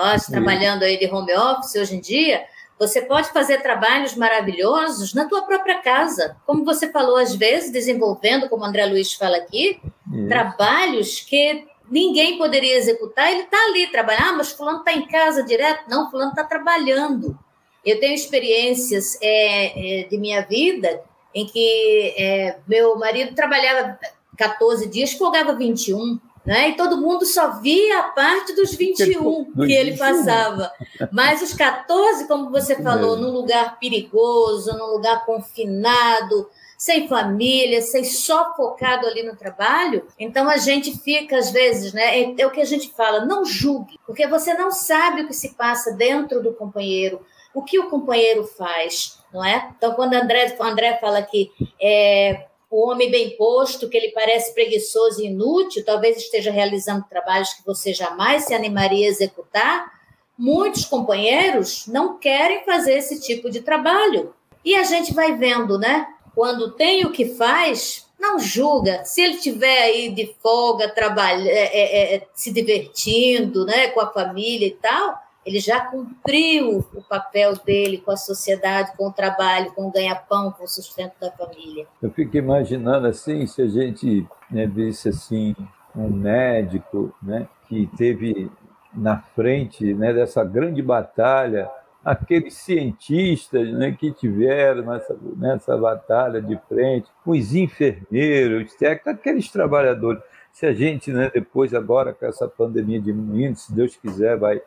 Nós 0.00 0.24
trabalhando 0.24 0.82
aí 0.82 0.98
de 0.98 1.04
home 1.04 1.34
office 1.34 1.74
hoje 1.74 1.96
em 1.96 2.00
dia, 2.00 2.46
você 2.78 3.02
pode 3.02 3.28
fazer 3.32 3.60
trabalhos 3.60 4.14
maravilhosos 4.14 5.12
na 5.12 5.28
tua 5.28 5.42
própria 5.42 5.80
casa, 5.80 6.38
como 6.46 6.64
você 6.64 6.90
falou 6.90 7.18
às 7.18 7.34
vezes, 7.34 7.70
desenvolvendo, 7.70 8.48
como 8.48 8.62
o 8.62 8.66
André 8.66 8.86
Luiz 8.86 9.12
fala 9.12 9.36
aqui, 9.36 9.78
Isso. 10.10 10.26
trabalhos 10.26 11.20
que 11.20 11.66
ninguém 11.90 12.38
poderia 12.38 12.78
executar. 12.78 13.30
Ele 13.30 13.42
está 13.42 13.58
ali 13.66 13.88
trabalhando, 13.88 14.28
ah, 14.30 14.36
mas 14.38 14.52
fulano 14.52 14.78
está 14.78 14.94
em 14.94 15.06
casa 15.06 15.42
direto. 15.42 15.84
Não, 15.86 16.10
fulano 16.10 16.30
está 16.30 16.44
trabalhando. 16.44 17.38
Eu 17.84 18.00
tenho 18.00 18.14
experiências 18.14 19.18
é, 19.20 20.00
é, 20.00 20.04
de 20.04 20.16
minha 20.16 20.40
vida 20.40 21.02
em 21.34 21.44
que 21.44 22.14
é, 22.16 22.56
meu 22.66 22.98
marido 22.98 23.34
trabalhava 23.34 23.98
14 24.38 24.88
dias, 24.88 25.12
folgava 25.12 25.52
21. 25.54 26.18
Né? 26.44 26.70
E 26.70 26.76
todo 26.76 27.00
mundo 27.00 27.26
só 27.26 27.60
via 27.60 28.00
a 28.00 28.02
parte 28.04 28.54
dos 28.54 28.74
21 28.74 29.52
que 29.66 29.72
ele 29.72 29.96
passava. 29.96 30.72
Mas 31.12 31.42
os 31.42 31.52
14, 31.52 32.26
como 32.26 32.50
você 32.50 32.82
falou, 32.82 33.16
num 33.16 33.30
lugar 33.30 33.78
perigoso, 33.78 34.76
num 34.76 34.86
lugar 34.86 35.24
confinado, 35.26 36.48
sem 36.80 37.06
família, 37.06 37.82
sem 37.82 38.02
só 38.04 38.54
focado 38.56 39.06
ali 39.06 39.22
no 39.22 39.36
trabalho. 39.36 40.06
Então 40.18 40.48
a 40.48 40.56
gente 40.56 40.98
fica, 40.98 41.36
às 41.36 41.50
vezes, 41.50 41.92
né? 41.92 42.20
É, 42.20 42.34
é, 42.38 42.46
o 42.46 42.50
que 42.50 42.60
a 42.62 42.64
gente 42.64 42.90
fala, 42.92 43.26
não 43.26 43.44
julgue, 43.44 44.00
porque 44.06 44.26
você 44.26 44.54
não 44.54 44.70
sabe 44.70 45.20
o 45.20 45.26
que 45.26 45.34
se 45.34 45.54
passa 45.54 45.92
dentro 45.92 46.42
do 46.42 46.54
companheiro, 46.54 47.20
o 47.52 47.62
que 47.62 47.78
o 47.78 47.90
companheiro 47.90 48.44
faz, 48.44 49.18
não 49.30 49.44
é? 49.44 49.70
Então, 49.76 49.92
quando 49.92 50.14
André, 50.14 50.56
André 50.58 50.96
fala 50.98 51.20
que 51.20 51.50
é, 51.78 52.46
o 52.70 52.88
homem 52.88 53.10
bem 53.10 53.36
posto, 53.36 53.88
que 53.88 53.96
ele 53.96 54.12
parece 54.12 54.54
preguiçoso 54.54 55.20
e 55.20 55.26
inútil, 55.26 55.84
talvez 55.84 56.16
esteja 56.16 56.52
realizando 56.52 57.04
trabalhos 57.10 57.52
que 57.52 57.66
você 57.66 57.92
jamais 57.92 58.44
se 58.44 58.54
animaria 58.54 59.06
a 59.06 59.10
executar. 59.10 59.92
Muitos 60.38 60.84
companheiros 60.84 61.86
não 61.88 62.16
querem 62.16 62.64
fazer 62.64 62.94
esse 62.94 63.20
tipo 63.20 63.50
de 63.50 63.60
trabalho. 63.60 64.32
E 64.64 64.76
a 64.76 64.84
gente 64.84 65.12
vai 65.12 65.36
vendo, 65.36 65.78
né? 65.78 66.06
Quando 66.34 66.70
tem 66.70 67.04
o 67.04 67.10
que 67.10 67.34
faz, 67.34 68.06
não 68.20 68.38
julga. 68.38 69.04
Se 69.04 69.20
ele 69.20 69.38
tiver 69.38 69.82
aí 69.82 70.10
de 70.10 70.34
folga, 70.40 70.88
trabalha, 70.88 71.50
é, 71.50 71.64
é, 71.76 72.14
é, 72.14 72.26
se 72.34 72.52
divertindo, 72.52 73.64
né, 73.64 73.88
com 73.88 74.00
a 74.00 74.12
família 74.12 74.68
e 74.68 74.72
tal, 74.72 75.18
ele 75.44 75.58
já 75.58 75.80
cumpriu 75.86 76.84
o 76.94 77.02
papel 77.02 77.54
dele 77.64 77.98
com 77.98 78.10
a 78.10 78.16
sociedade, 78.16 78.92
com 78.96 79.08
o 79.08 79.12
trabalho, 79.12 79.72
com 79.72 79.88
o 79.88 79.90
ganha-pão, 79.90 80.52
com 80.52 80.64
o 80.64 80.68
sustento 80.68 81.14
da 81.20 81.30
família. 81.32 81.86
Eu 82.02 82.10
fico 82.10 82.36
imaginando 82.36 83.06
assim, 83.06 83.46
se 83.46 83.62
a 83.62 83.66
gente 83.66 84.26
né, 84.50 84.66
visse 84.66 85.08
assim 85.08 85.54
um 85.96 86.08
médico 86.08 87.14
né, 87.22 87.48
que 87.68 87.88
teve 87.96 88.50
na 88.92 89.18
frente 89.34 89.94
né, 89.94 90.12
dessa 90.12 90.44
grande 90.44 90.82
batalha, 90.82 91.70
aqueles 92.04 92.54
cientistas 92.54 93.72
né, 93.72 93.92
que 93.92 94.12
tiveram 94.12 94.82
nessa, 94.82 95.16
nessa 95.36 95.76
batalha 95.76 96.40
de 96.40 96.58
frente, 96.68 97.08
os 97.24 97.54
enfermeiros, 97.54 98.74
técnicos, 98.74 99.20
aqueles 99.20 99.50
trabalhadores. 99.50 100.22
Se 100.52 100.66
a 100.66 100.72
gente, 100.72 101.12
né, 101.12 101.30
depois, 101.32 101.72
agora 101.72 102.12
com 102.12 102.26
essa 102.26 102.48
pandemia 102.48 103.00
diminuindo, 103.00 103.56
se 103.56 103.72
Deus 103.72 103.96
quiser, 103.96 104.36
vai 104.36 104.60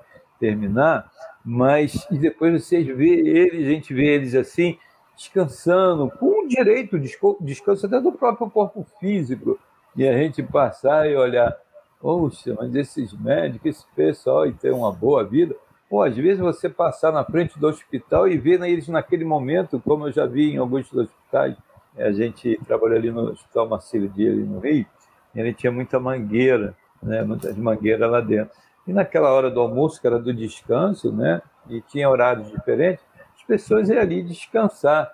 terminar, 0.43 1.09
mas 1.45 2.05
e 2.11 2.17
depois 2.17 2.61
vocês 2.61 2.85
vê 2.85 3.11
eles, 3.11 3.65
a 3.65 3.69
gente 3.69 3.93
vê 3.93 4.07
eles 4.15 4.35
assim, 4.35 4.77
descansando, 5.15 6.11
com 6.19 6.45
direito, 6.47 6.99
descanso 7.39 7.85
até 7.85 8.01
do 8.01 8.11
próprio 8.11 8.49
corpo 8.49 8.85
físico, 8.99 9.57
e 9.95 10.05
a 10.05 10.17
gente 10.17 10.43
passar 10.43 11.09
e 11.09 11.15
olhar, 11.15 11.55
poxa, 12.01 12.53
mas 12.57 12.75
esses 12.75 13.13
médicos, 13.13 13.69
esse 13.69 13.85
pessoal, 13.95 14.45
e 14.45 14.51
ter 14.51 14.73
uma 14.73 14.91
boa 14.91 15.23
vida, 15.23 15.55
Pô, 15.89 16.01
às 16.01 16.15
vezes 16.15 16.39
você 16.39 16.67
passar 16.67 17.11
na 17.11 17.23
frente 17.23 17.59
do 17.59 17.67
hospital 17.67 18.27
e 18.27 18.35
ver 18.35 18.59
eles 18.63 18.87
naquele 18.87 19.23
momento, 19.23 19.79
como 19.79 20.07
eu 20.07 20.11
já 20.11 20.25
vi 20.25 20.51
em 20.51 20.57
alguns 20.57 20.91
hospitais, 20.91 21.55
a 21.95 22.11
gente 22.11 22.59
trabalhou 22.65 22.97
ali 22.97 23.11
no 23.11 23.29
Hospital 23.29 23.69
Marcelo 23.69 24.09
Dias, 24.09 24.33
ali 24.33 24.41
no 24.41 24.57
Rio, 24.57 24.87
e 25.35 25.39
ele 25.39 25.53
tinha 25.53 25.71
muita 25.71 25.99
mangueira, 25.99 26.75
né, 26.99 27.21
muitas 27.21 27.55
mangueiras 27.55 28.09
lá 28.09 28.21
dentro. 28.21 28.55
E 28.85 28.93
naquela 28.93 29.31
hora 29.31 29.49
do 29.49 29.59
almoço, 29.59 29.99
que 29.99 30.07
era 30.07 30.19
do 30.19 30.33
descanso, 30.33 31.11
né? 31.11 31.41
E 31.69 31.81
tinha 31.81 32.09
horários 32.09 32.51
diferentes, 32.51 33.03
as 33.35 33.43
pessoas 33.43 33.89
iam 33.89 33.99
ali 33.99 34.21
descansar. 34.21 35.11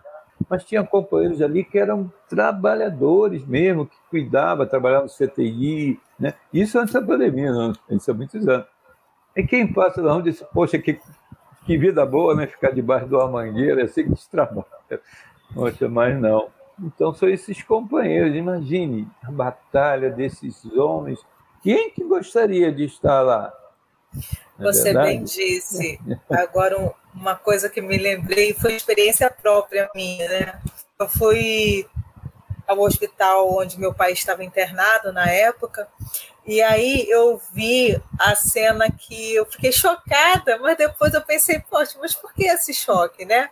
Mas 0.50 0.64
tinha 0.64 0.84
companheiros 0.84 1.42
ali 1.42 1.64
que 1.64 1.78
eram 1.78 2.12
trabalhadores 2.30 3.46
mesmo, 3.46 3.86
que 3.86 3.98
cuidavam, 4.10 4.66
trabalhavam 4.66 5.08
no 5.08 5.12
CTI, 5.12 6.00
né? 6.18 6.34
Isso 6.54 6.80
antes 6.80 6.94
da 6.94 7.02
pandemia, 7.02 7.52
não, 7.52 7.74
isso 7.90 8.10
há 8.10 8.14
muitos 8.14 8.48
anos. 8.48 8.66
E 9.36 9.44
quem 9.44 9.72
passa 9.72 10.02
da 10.02 10.14
rua 10.14 10.24
disse, 10.24 10.46
poxa, 10.54 10.80
que, 10.80 11.00
que 11.66 11.78
vida 11.78 12.06
boa, 12.06 12.36
né? 12.36 12.48
Ficar 12.48 12.72
debaixo 12.72 13.08
de 13.08 13.16
uma 13.16 13.28
mangueira, 13.28 13.84
assim 13.84 14.10
que 14.10 14.16
se 14.16 14.30
trabalha. 14.30 14.66
Poxa, 15.54 15.90
mas 15.90 16.20
não. 16.20 16.48
Então 16.82 17.14
são 17.14 17.28
esses 17.28 17.62
companheiros, 17.62 18.36
imagine 18.36 19.08
a 19.24 19.32
batalha 19.32 20.10
desses 20.10 20.66
homens. 20.74 21.20
Quem 21.62 21.92
que 21.92 22.04
gostaria 22.04 22.72
de 22.72 22.86
estar 22.86 23.22
lá? 23.22 23.54
É 24.16 24.64
Você 24.64 24.94
bem 24.94 25.24
disse. 25.24 26.00
Agora, 26.30 26.94
uma 27.14 27.36
coisa 27.36 27.70
que 27.70 27.82
me 27.82 27.98
lembrei 27.98 28.54
foi 28.54 28.76
experiência 28.76 29.30
própria 29.30 29.90
minha, 29.96 30.28
né? 30.28 30.62
Eu 31.00 31.08
fui 31.08 31.88
ao 32.68 32.80
hospital 32.82 33.58
onde 33.58 33.80
meu 33.80 33.94
pai 33.94 34.12
estava 34.12 34.44
internado 34.44 35.12
na 35.12 35.28
época, 35.28 35.88
e 36.46 36.62
aí 36.62 37.10
eu 37.10 37.42
vi 37.52 38.00
a 38.20 38.36
cena 38.36 38.92
que 38.92 39.34
eu 39.34 39.46
fiquei 39.46 39.72
chocada, 39.72 40.60
mas 40.60 40.78
depois 40.78 41.14
eu 41.14 41.22
pensei, 41.22 41.60
poxa, 41.60 41.98
mas 42.00 42.14
por 42.14 42.32
que 42.34 42.46
esse 42.46 42.74
choque, 42.74 43.26
né? 43.26 43.50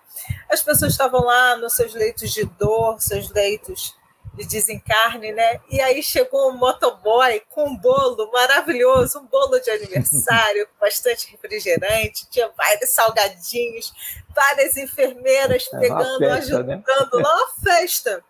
As 0.49 0.61
pessoas 0.61 0.91
estavam 0.91 1.21
lá 1.21 1.55
nos 1.57 1.73
seus 1.73 1.95
leitos 1.95 2.31
de 2.31 2.45
dor, 2.45 3.01
seus 3.01 3.31
leitos 3.31 3.96
de 4.37 4.45
desencarne, 4.45 5.31
né? 5.31 5.59
E 5.69 5.81
aí 5.81 6.03
chegou 6.03 6.51
um 6.51 6.57
motoboy 6.57 7.41
com 7.49 7.69
um 7.69 7.75
bolo 7.75 8.31
maravilhoso, 8.31 9.19
um 9.19 9.25
bolo 9.25 9.59
de 9.59 9.71
aniversário, 9.71 10.67
bastante 10.79 11.31
refrigerante, 11.31 12.29
tinha 12.29 12.49
vários 12.55 12.91
salgadinhos, 12.91 13.91
várias 14.33 14.77
enfermeiras 14.77 15.67
é 15.73 15.79
pegando, 15.79 16.19
festa, 16.19 16.35
ajudando, 16.35 16.67
né? 16.67 16.83
lá 17.13 17.35
uma 17.35 17.47
festa. 17.63 18.23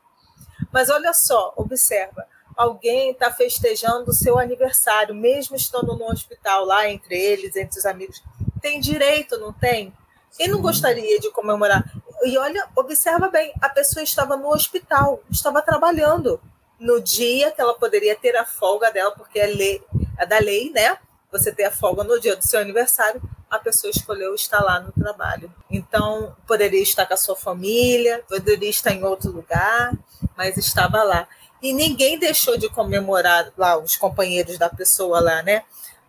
Mas 0.72 0.90
olha 0.90 1.14
só, 1.14 1.54
observa, 1.58 2.26
alguém 2.56 3.12
está 3.12 3.32
festejando 3.32 4.12
o 4.12 4.14
seu 4.14 4.40
aniversário, 4.40 5.14
mesmo 5.14 5.58
estando 5.58 5.96
no 5.98 6.10
hospital 6.10 6.64
lá 6.64 6.90
entre 6.90 7.16
eles, 7.16 7.56
entre 7.56 7.78
os 7.78 7.86
amigos. 7.86 8.24
Tem 8.62 8.80
direito, 8.80 9.38
não 9.38 9.52
tem? 9.52 9.94
Quem 10.38 10.48
não 10.48 10.62
gostaria 10.62 11.20
de 11.20 11.32
comemorar? 11.32 11.84
E 12.24 12.38
olha, 12.38 12.68
observa 12.76 13.30
bem, 13.30 13.54
a 13.62 13.70
pessoa 13.70 14.04
estava 14.04 14.36
no 14.36 14.50
hospital, 14.50 15.22
estava 15.30 15.62
trabalhando 15.62 16.40
no 16.80 17.02
dia 17.02 17.52
que 17.52 17.62
ela 17.62 17.74
poderia 17.74 18.16
ter 18.16 18.36
a 18.36 18.46
folga 18.46 18.92
dela, 18.92 19.12
porque 19.12 19.40
é, 19.40 19.48
lei, 19.48 19.84
é 20.18 20.26
da 20.26 20.40
lei, 20.40 20.72
né? 20.72 20.98
Você 21.32 21.52
ter 21.52 21.66
a 21.66 21.72
folga 21.72 22.04
no 22.04 22.20
dia 22.20 22.36
do 22.36 22.46
seu 22.46 22.60
aniversário, 22.60 23.22
a 23.50 23.60
pessoa 23.60 23.92
escolheu 23.92 24.34
estar 24.36 24.62
lá 24.62 24.80
no 24.80 24.92
trabalho. 24.92 25.52
Então, 25.70 26.36
poderia 26.46 26.82
estar 26.82 27.06
com 27.06 27.14
a 27.14 27.18
sua 27.18 27.36
família, 27.36 28.24
poderia 28.28 28.70
estar 28.70 28.92
em 28.92 29.04
outro 29.04 29.32
lugar, 29.32 29.94
mas 30.36 30.58
estava 30.58 31.04
lá. 31.04 31.28
E 31.62 31.74
ninguém 31.74 32.20
deixou 32.20 32.58
de 32.58 32.70
comemorar 32.70 33.52
lá 33.58 33.78
os 33.78 33.96
companheiros 33.96 34.58
da 34.58 34.70
pessoa 34.70 35.20
lá, 35.20 35.42
né? 35.42 35.64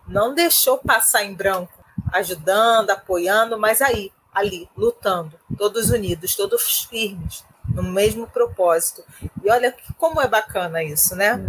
não 0.08 0.34
deixou 0.34 0.78
passar 0.78 1.22
em 1.24 1.34
branco, 1.34 1.72
ajudando, 2.12 2.90
apoiando, 2.90 3.58
mas 3.58 3.82
aí, 3.82 4.10
ali, 4.38 4.68
lutando, 4.76 5.32
todos 5.56 5.90
unidos, 5.90 6.34
todos 6.36 6.84
firmes, 6.84 7.44
no 7.74 7.82
mesmo 7.82 8.26
propósito. 8.26 9.02
E 9.42 9.50
olha 9.50 9.74
como 9.96 10.20
é 10.20 10.28
bacana 10.28 10.82
isso, 10.82 11.14
né? 11.16 11.44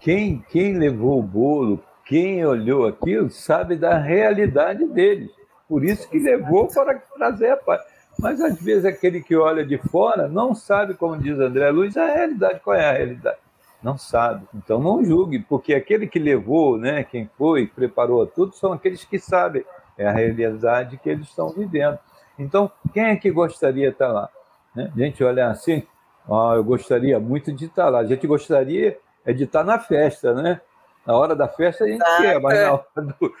Quem, 0.00 0.44
quem 0.50 0.78
levou 0.78 1.18
o 1.18 1.22
bolo, 1.22 1.82
quem 2.04 2.44
olhou 2.44 2.86
aquilo, 2.86 3.30
sabe 3.30 3.76
da 3.76 3.98
realidade 3.98 4.84
deles. 4.86 5.30
Por 5.68 5.84
isso 5.84 6.08
que 6.08 6.18
levou 6.18 6.68
para 6.68 6.98
trazer 6.98 7.50
a 7.50 7.56
paz. 7.56 7.80
Mas 8.18 8.40
às 8.40 8.60
vezes 8.60 8.84
aquele 8.84 9.22
que 9.22 9.34
olha 9.34 9.64
de 9.64 9.78
fora 9.78 10.28
não 10.28 10.54
sabe, 10.54 10.94
como 10.94 11.16
diz 11.16 11.38
André 11.38 11.70
Luiz, 11.70 11.96
a 11.96 12.06
realidade. 12.06 12.60
Qual 12.60 12.76
é 12.76 12.84
a 12.84 12.92
realidade? 12.92 13.38
Não 13.82 13.96
sabe. 13.96 14.46
Então 14.54 14.80
não 14.80 15.04
julgue, 15.04 15.38
porque 15.40 15.74
aquele 15.74 16.06
que 16.06 16.18
levou, 16.18 16.78
né, 16.78 17.02
quem 17.04 17.28
foi, 17.38 17.66
preparou 17.66 18.26
tudo, 18.26 18.54
são 18.54 18.72
aqueles 18.72 19.04
que 19.04 19.18
sabem. 19.18 19.64
É 19.96 20.06
a 20.06 20.12
realidade 20.12 20.96
que 20.96 21.08
eles 21.08 21.28
estão 21.28 21.50
vivendo. 21.50 21.98
Então, 22.38 22.70
quem 22.92 23.04
é 23.04 23.16
que 23.16 23.30
gostaria 23.30 23.88
de 23.88 23.92
estar 23.92 24.08
lá? 24.08 24.28
Né? 24.74 24.90
A 24.94 24.98
gente 24.98 25.22
olha 25.22 25.48
assim, 25.48 25.82
ah, 26.28 26.52
eu 26.54 26.64
gostaria 26.64 27.18
muito 27.20 27.52
de 27.52 27.66
estar 27.66 27.88
lá. 27.88 28.00
A 28.00 28.06
gente 28.06 28.26
gostaria 28.26 28.98
é 29.24 29.32
de 29.32 29.44
estar 29.44 29.64
na 29.64 29.78
festa, 29.78 30.34
né? 30.34 30.60
Na 31.06 31.16
hora 31.16 31.34
da 31.34 31.48
festa 31.48 31.84
a 31.84 31.88
gente 31.88 32.00
Exato. 32.00 32.22
quer, 32.22 32.40
mas 32.40 32.60
na 32.60 32.72
hora 32.72 32.86
do, 32.96 33.32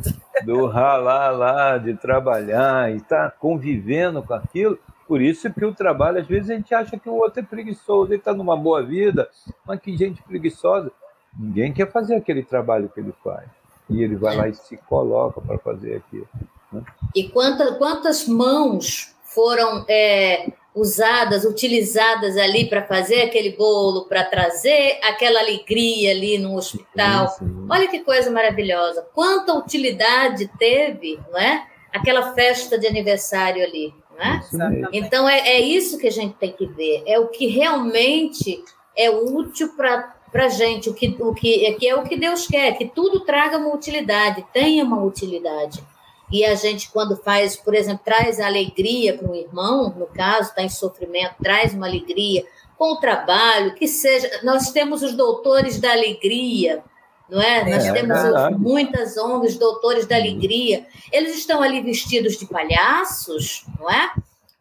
do, 0.00 0.02
do 0.46 0.66
ralar 0.66 1.30
lá, 1.30 1.78
de 1.78 1.94
trabalhar 1.94 2.92
e 2.92 2.96
estar 2.96 3.30
tá 3.30 3.36
convivendo 3.36 4.22
com 4.22 4.34
aquilo, 4.34 4.78
por 5.06 5.20
isso 5.20 5.52
que 5.52 5.64
o 5.64 5.74
trabalho, 5.74 6.20
às 6.20 6.26
vezes 6.26 6.50
a 6.50 6.54
gente 6.54 6.74
acha 6.74 6.98
que 6.98 7.08
o 7.08 7.14
outro 7.14 7.40
é 7.40 7.42
preguiçoso, 7.44 8.12
ele 8.12 8.18
está 8.18 8.32
numa 8.32 8.56
boa 8.56 8.82
vida, 8.82 9.28
mas 9.64 9.80
que 9.80 9.96
gente 9.96 10.22
preguiçosa. 10.22 10.90
Ninguém 11.38 11.72
quer 11.72 11.90
fazer 11.90 12.16
aquele 12.16 12.42
trabalho 12.42 12.88
que 12.88 13.00
ele 13.00 13.14
faz. 13.22 13.46
E 13.88 14.02
ele 14.02 14.16
vai 14.16 14.36
lá 14.36 14.48
e 14.48 14.54
se 14.54 14.76
coloca 14.76 15.40
para 15.40 15.58
fazer 15.58 15.96
aquilo. 15.96 16.28
Né? 16.72 16.82
E 17.14 17.28
quanta, 17.28 17.74
quantas 17.74 18.26
mãos 18.26 19.14
foram 19.22 19.84
é, 19.88 20.50
usadas, 20.74 21.44
utilizadas 21.44 22.36
ali 22.36 22.68
para 22.68 22.82
fazer 22.82 23.22
aquele 23.22 23.56
bolo, 23.56 24.04
para 24.04 24.24
trazer 24.24 24.98
aquela 25.02 25.40
alegria 25.40 26.10
ali 26.10 26.36
no 26.38 26.56
hospital. 26.56 27.28
Sim, 27.28 27.46
sim. 27.46 27.66
Olha 27.70 27.88
que 27.88 28.00
coisa 28.00 28.30
maravilhosa. 28.30 29.06
Quanta 29.14 29.54
utilidade 29.54 30.50
teve, 30.58 31.18
não 31.30 31.38
é? 31.38 31.66
Aquela 31.92 32.34
festa 32.34 32.78
de 32.78 32.86
aniversário 32.86 33.64
ali, 33.64 33.94
não 34.10 34.22
é? 34.22 34.88
Então 34.92 35.28
é, 35.28 35.38
é 35.48 35.60
isso 35.60 35.98
que 35.98 36.08
a 36.08 36.12
gente 36.12 36.34
tem 36.34 36.52
que 36.52 36.66
ver. 36.66 37.02
É 37.06 37.18
o 37.18 37.28
que 37.28 37.46
realmente 37.46 38.62
é 38.94 39.10
útil 39.10 39.74
para 39.76 40.15
para 40.36 40.50
gente 40.50 40.90
o 40.90 40.92
que, 40.92 41.16
o 41.18 41.32
que, 41.32 41.64
é, 41.64 41.72
que 41.72 41.88
é 41.88 41.94
o 41.94 42.02
que 42.02 42.14
Deus 42.14 42.46
quer, 42.46 42.76
que 42.76 42.84
tudo 42.84 43.20
traga 43.20 43.56
uma 43.56 43.74
utilidade, 43.74 44.44
tenha 44.52 44.84
uma 44.84 45.02
utilidade. 45.02 45.82
E 46.30 46.44
a 46.44 46.54
gente, 46.54 46.90
quando 46.90 47.16
faz, 47.16 47.56
por 47.56 47.74
exemplo, 47.74 48.02
traz 48.04 48.38
alegria 48.38 49.16
para 49.16 49.30
um 49.30 49.34
irmão, 49.34 49.94
no 49.96 50.04
caso, 50.04 50.50
está 50.50 50.62
em 50.62 50.68
sofrimento, 50.68 51.36
traz 51.42 51.72
uma 51.72 51.86
alegria 51.86 52.44
com 52.76 52.92
o 52.92 52.96
trabalho, 52.96 53.74
que 53.74 53.88
seja. 53.88 54.28
Nós 54.42 54.70
temos 54.72 55.02
os 55.02 55.14
doutores 55.14 55.80
da 55.80 55.92
alegria, 55.92 56.84
não 57.30 57.40
é? 57.40 57.60
é 57.60 57.74
Nós 57.74 57.90
temos 57.90 58.18
é 58.18 58.50
muitas 58.50 59.16
ONGs, 59.16 59.56
doutores 59.56 60.04
da 60.04 60.16
alegria. 60.16 60.86
Eles 61.10 61.34
estão 61.34 61.62
ali 61.62 61.80
vestidos 61.80 62.36
de 62.36 62.44
palhaços, 62.44 63.64
não 63.80 63.88
é? 63.88 64.12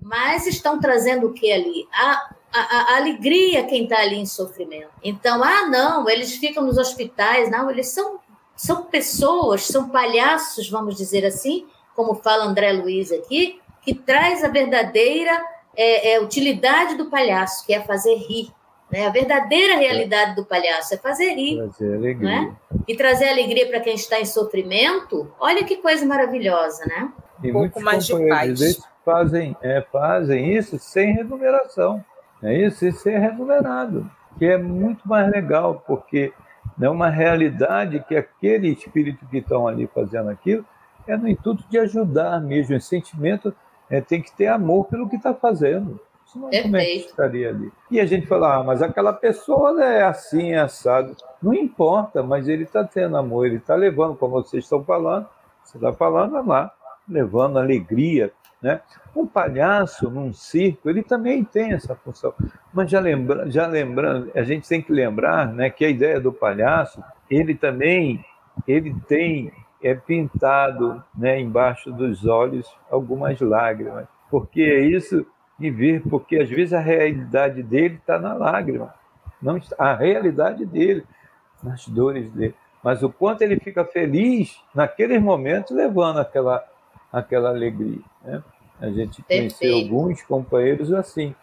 Mas 0.02 0.48
estão 0.48 0.80
trazendo 0.80 1.28
o 1.28 1.34
que 1.34 1.52
ali? 1.52 1.86
A, 1.92 2.35
a, 2.62 2.94
a 2.94 2.98
alegria 2.98 3.63
quem 3.63 3.84
está 3.84 4.00
ali 4.00 4.18
em 4.18 4.26
sofrimento. 4.26 4.89
Então, 5.04 5.44
ah, 5.44 5.68
não, 5.68 6.10
eles 6.10 6.36
ficam 6.36 6.63
nos 6.63 6.78
hospitais, 6.78 7.50
não, 7.50 7.70
eles 7.70 7.89
são 7.89 8.20
são 8.56 8.86
pessoas, 8.86 9.65
são 9.65 9.89
palhaços, 9.89 10.70
vamos 10.70 10.96
dizer 10.96 11.26
assim, 11.26 11.68
como 11.94 12.15
fala 12.15 12.46
André 12.46 12.72
Luiz 12.72 13.12
aqui, 13.12 13.60
que 13.82 13.94
traz 13.94 14.44
a 14.44 14.48
verdadeira 14.48 15.44
é, 15.76 16.13
é, 16.13 16.22
utilidade 16.22 16.96
do 16.96 17.10
palhaço, 17.10 17.65
que 17.65 17.74
é 17.74 17.82
fazer 17.82 18.15
rir. 18.15 18.50
Né? 18.89 19.06
A 19.06 19.10
verdadeira 19.10 19.76
realidade 19.76 20.36
do 20.36 20.46
palhaço 20.46 20.94
é 20.94 20.98
fazer 20.98 21.34
rir. 21.34 21.58
Trazer 21.58 21.96
alegria. 21.96 22.30
Né? 22.30 22.56
E 22.88 22.96
trazer 22.96 23.30
alegria 23.30 23.68
para 23.68 23.82
quem 23.82 23.96
está 23.96 24.20
em 24.20 24.26
sofrimento, 24.26 25.32
olha 25.39 25.63
que 25.63 25.78
coisa 25.78 26.06
maravilhosa, 26.06 26.86
né? 26.86 27.12
E 27.44 27.50
um 27.50 27.54
pouco 27.54 27.82
mais 27.82 28.06
de 28.06 28.28
paz. 28.28 28.80
Fazem, 29.04 29.56
é, 29.62 29.82
fazem 29.91 30.56
isso 30.56 30.80
sem 30.80 31.13
remuneração. 31.13 32.04
É 32.46 32.54
isso, 32.66 32.86
e 32.86 32.92
ser 32.92 33.18
remunerado, 33.18 34.10
que 34.38 34.46
é 34.46 34.58
muito 34.58 35.08
mais 35.08 35.30
legal, 35.32 35.84
porque 35.88 36.32
é 36.80 36.90
uma 36.90 37.10
realidade 37.10 38.04
que 38.08 38.16
aquele 38.16 38.70
espírito 38.70 39.26
que 39.28 39.38
estão 39.38 39.68
ali 39.68 39.88
fazendo 39.88 40.30
aquilo 40.30 40.66
é 41.08 41.16
no 41.16 41.28
intuito 41.28 41.64
de 41.70 41.78
ajudar 41.80 42.40
mesmo. 42.42 42.76
Esse 42.76 42.88
sentimento 42.88 43.54
é, 43.90 44.02
tem 44.02 44.22
que 44.22 44.32
ter 44.32 44.48
amor 44.48 44.86
pelo 44.86 45.10
que 45.10 45.16
está 45.16 45.34
fazendo. 45.34 46.00
Senão, 46.26 46.50
Perfeito. 46.50 46.64
como 46.64 46.78
é 46.78 46.86
que 46.86 46.98
estaria 46.98 47.50
ali? 47.50 47.72
E 47.90 48.00
a 48.00 48.06
gente 48.06 48.28
fala, 48.28 48.56
ah, 48.56 48.64
mas 48.64 48.82
aquela 48.82 49.14
pessoa 49.14 49.84
é 49.84 50.04
assim, 50.04 50.52
é 50.52 50.60
assado. 50.60 51.16
Não 51.42 51.54
importa, 51.54 52.24
mas 52.24 52.48
ele 52.48 52.64
está 52.64 52.84
tendo 52.84 53.16
amor, 53.16 53.46
ele 53.46 53.58
está 53.58 53.76
levando, 53.76 54.16
como 54.16 54.34
vocês 54.34 54.64
estão 54.64 54.84
falando, 54.84 55.28
você 55.64 55.78
está 55.78 55.94
falando 55.94 56.46
lá, 56.46 56.72
levando 57.08 57.58
alegria, 57.58 58.32
né? 58.62 58.82
Um 59.15 59.26
palhaço 59.26 60.10
num 60.10 60.34
circo, 60.34 60.89
ele 60.89 61.04
também 61.04 61.44
tem 61.44 61.74
essa 61.74 61.96
função. 61.96 62.34
Mas 62.74 62.89
já, 62.89 63.00
lembra, 63.00 63.50
já 63.50 63.65
lembrando, 63.68 64.32
a 64.36 64.44
gente 64.44 64.68
tem 64.68 64.82
que 64.82 64.91
lembrar 64.91 65.54
né, 65.54 65.70
que 65.70 65.86
a 65.86 65.89
ideia 65.89 66.20
do 66.20 66.34
palhaço, 66.34 67.04
ele 67.30 67.56
também 67.56 68.24
ele 68.68 68.96
tem 69.08 69.52
é 69.84 69.94
pintado 69.94 71.04
né, 71.15 71.39
embaixo 71.39 71.91
dos 71.91 72.26
olhos 72.26 72.68
algumas 72.89 73.39
lágrimas. 73.39 74.08
Porque 74.32 74.62
é 74.62 74.80
isso 74.80 75.26
de 75.60 75.70
ver, 75.70 76.02
porque 76.10 76.38
às 76.38 76.50
vezes 76.50 76.74
a 76.74 76.80
realidade 76.80 77.62
dele 77.62 77.96
está 77.96 78.18
na 78.18 78.34
lágrima. 78.34 78.94
Não 79.41 79.60
a 79.78 79.94
realidade 79.94 80.65
dele, 80.65 81.04
nas 81.62 81.88
dores 81.88 82.32
dele. 82.32 82.56
Mas 82.84 83.04
o 83.04 83.10
quanto 83.10 83.41
ele 83.41 83.60
fica 83.60 83.86
feliz 83.86 84.60
naqueles 84.74 85.22
momentos 85.22 85.76
levando 85.76 86.20
aquela, 86.20 86.63
aquela 87.15 87.49
alegria. 87.49 88.01
Né? 88.23 88.43
A 88.80 88.89
gente 88.89 89.23
conheceu 89.23 89.75
alguns 89.75 90.21
companheiros 90.23 90.91
assim, 90.91 91.34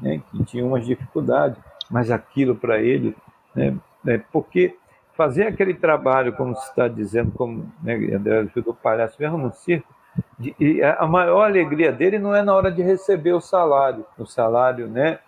né, 0.00 0.22
que 0.30 0.44
tinham 0.44 0.68
umas 0.68 0.86
dificuldades, 0.86 1.58
mas 1.90 2.10
aquilo 2.10 2.56
para 2.56 2.80
ele, 2.80 3.14
né, 3.54 3.76
né, 4.02 4.22
porque 4.32 4.74
fazer 5.14 5.46
aquele 5.46 5.74
trabalho, 5.74 6.32
como 6.32 6.54
se 6.54 6.66
está 6.68 6.88
dizendo, 6.88 7.32
como 7.32 7.70
né, 7.82 7.94
André 8.14 8.44
do 8.54 8.72
palhaço 8.72 9.16
mesmo 9.20 9.36
no 9.36 9.52
circo, 9.52 9.92
de, 10.38 10.54
e 10.58 10.82
a 10.82 11.06
maior 11.06 11.44
alegria 11.44 11.92
dele 11.92 12.18
não 12.18 12.34
é 12.34 12.42
na 12.42 12.54
hora 12.54 12.72
de 12.72 12.82
receber 12.82 13.32
o 13.32 13.40
salário, 13.40 14.06
o 14.18 14.24
salário 14.24 14.88
né, 14.88 15.18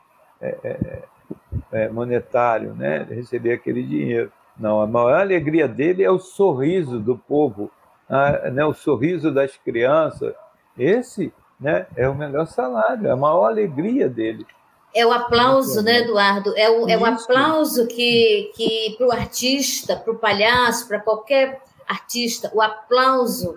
é, 0.40 0.56
é, 0.64 1.02
é 1.72 1.88
monetário, 1.90 2.72
né, 2.72 3.06
receber 3.10 3.52
aquele 3.52 3.82
dinheiro. 3.82 4.32
Não, 4.58 4.80
a 4.80 4.86
maior 4.86 5.20
alegria 5.20 5.68
dele 5.68 6.02
é 6.02 6.10
o 6.10 6.18
sorriso 6.18 6.98
do 6.98 7.16
povo, 7.16 7.70
a, 8.10 8.50
né, 8.50 8.64
o 8.64 8.74
sorriso 8.74 9.32
das 9.32 9.56
crianças. 9.56 10.34
Esse 10.76 11.32
né? 11.60 11.86
É 11.94 12.08
o 12.08 12.14
melhor 12.14 12.46
salário, 12.46 13.06
é 13.06 13.10
a 13.10 13.16
maior 13.16 13.46
alegria 13.46 14.08
dele. 14.08 14.46
É 14.94 15.06
o 15.06 15.12
aplauso, 15.12 15.82
né, 15.82 15.98
Eduardo? 15.98 16.56
É 16.56 16.68
o, 16.70 16.88
é 16.88 16.96
o 16.96 17.04
aplauso 17.04 17.86
que, 17.86 18.50
que 18.56 18.94
para 18.96 19.06
o 19.06 19.12
artista, 19.12 19.94
para 19.94 20.12
o 20.12 20.18
palhaço, 20.18 20.88
para 20.88 20.98
qualquer 20.98 21.62
artista, 21.86 22.50
o 22.54 22.62
aplauso 22.62 23.56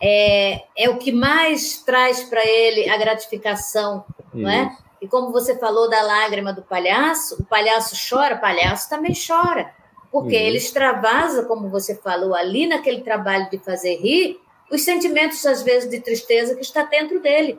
é, 0.00 0.64
é 0.76 0.88
o 0.88 0.96
que 0.96 1.12
mais 1.12 1.78
traz 1.78 2.22
para 2.22 2.46
ele 2.46 2.88
a 2.88 2.96
gratificação, 2.96 4.04
Isso. 4.32 4.42
não 4.42 4.50
é? 4.50 4.76
E 5.02 5.08
como 5.08 5.32
você 5.32 5.58
falou 5.58 5.90
da 5.90 6.00
lágrima 6.00 6.52
do 6.52 6.62
palhaço, 6.62 7.42
o 7.42 7.44
palhaço 7.44 7.94
chora, 8.08 8.36
o 8.36 8.40
palhaço 8.40 8.88
também 8.88 9.12
chora, 9.14 9.70
porque 10.14 10.36
Isso. 10.36 10.44
ele 10.44 10.56
extravasa, 10.58 11.42
como 11.42 11.68
você 11.68 11.96
falou, 11.96 12.36
ali 12.36 12.68
naquele 12.68 13.00
trabalho 13.00 13.50
de 13.50 13.58
fazer 13.58 13.96
rir, 13.96 14.38
os 14.70 14.82
sentimentos, 14.82 15.44
às 15.44 15.60
vezes, 15.64 15.90
de 15.90 15.98
tristeza 15.98 16.54
que 16.54 16.60
está 16.60 16.84
dentro 16.84 17.20
dele. 17.20 17.58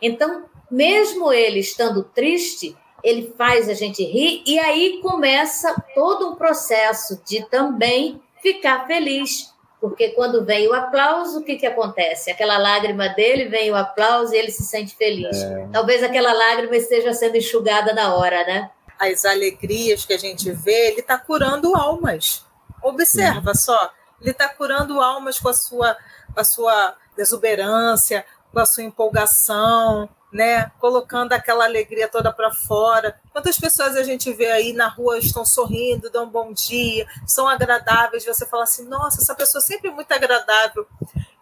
Então, 0.00 0.44
mesmo 0.70 1.32
ele 1.32 1.58
estando 1.58 2.04
triste, 2.04 2.76
ele 3.02 3.34
faz 3.36 3.68
a 3.68 3.74
gente 3.74 4.04
rir 4.04 4.44
e 4.46 4.60
aí 4.60 5.00
começa 5.02 5.74
todo 5.92 6.28
um 6.28 6.36
processo 6.36 7.20
de 7.26 7.44
também 7.48 8.22
ficar 8.40 8.86
feliz. 8.86 9.52
Porque 9.80 10.10
quando 10.10 10.44
vem 10.44 10.68
o 10.68 10.74
aplauso, 10.74 11.40
o 11.40 11.42
que, 11.42 11.56
que 11.56 11.66
acontece? 11.66 12.30
Aquela 12.30 12.58
lágrima 12.58 13.08
dele, 13.08 13.46
vem 13.46 13.72
o 13.72 13.76
aplauso 13.76 14.32
e 14.32 14.38
ele 14.38 14.52
se 14.52 14.62
sente 14.62 14.94
feliz. 14.94 15.36
É. 15.36 15.66
Talvez 15.72 16.04
aquela 16.04 16.32
lágrima 16.32 16.76
esteja 16.76 17.12
sendo 17.12 17.38
enxugada 17.38 17.92
na 17.92 18.14
hora, 18.14 18.44
né? 18.44 18.70
As 18.98 19.24
alegrias 19.24 20.04
que 20.04 20.12
a 20.12 20.18
gente 20.18 20.50
vê, 20.50 20.88
ele 20.88 21.00
está 21.00 21.16
curando 21.18 21.74
almas. 21.76 22.44
Observa 22.82 23.54
Sim. 23.54 23.60
só, 23.60 23.92
ele 24.20 24.30
está 24.30 24.48
curando 24.48 25.00
almas 25.00 25.38
com 25.38 25.48
a 25.48 25.54
sua 25.54 25.96
com 26.34 26.40
a 26.40 26.44
sua 26.44 26.96
exuberância, 27.16 28.24
com 28.52 28.60
a 28.60 28.66
sua 28.66 28.82
empolgação, 28.82 30.08
né? 30.32 30.70
Colocando 30.78 31.32
aquela 31.32 31.64
alegria 31.64 32.08
toda 32.08 32.32
para 32.32 32.52
fora. 32.52 33.18
Quantas 33.32 33.58
pessoas 33.58 33.96
a 33.96 34.02
gente 34.02 34.32
vê 34.32 34.50
aí 34.50 34.72
na 34.72 34.88
rua 34.88 35.18
estão 35.18 35.44
sorrindo, 35.44 36.10
dão 36.10 36.24
um 36.24 36.30
bom 36.30 36.52
dia, 36.52 37.06
são 37.26 37.48
agradáveis. 37.48 38.24
Você 38.24 38.46
fala 38.46 38.64
assim, 38.64 38.84
nossa, 38.86 39.20
essa 39.20 39.34
pessoa 39.34 39.60
sempre 39.60 39.88
é 39.88 39.92
muito 39.92 40.12
agradável. 40.12 40.86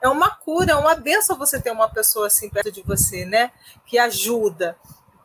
É 0.00 0.08
uma 0.08 0.30
cura, 0.30 0.72
é 0.72 0.76
uma 0.76 0.94
benção 0.94 1.36
você 1.36 1.60
ter 1.60 1.70
uma 1.70 1.88
pessoa 1.88 2.28
assim 2.28 2.48
perto 2.48 2.70
de 2.70 2.82
você, 2.82 3.24
né? 3.24 3.50
Que 3.86 3.98
ajuda. 3.98 4.76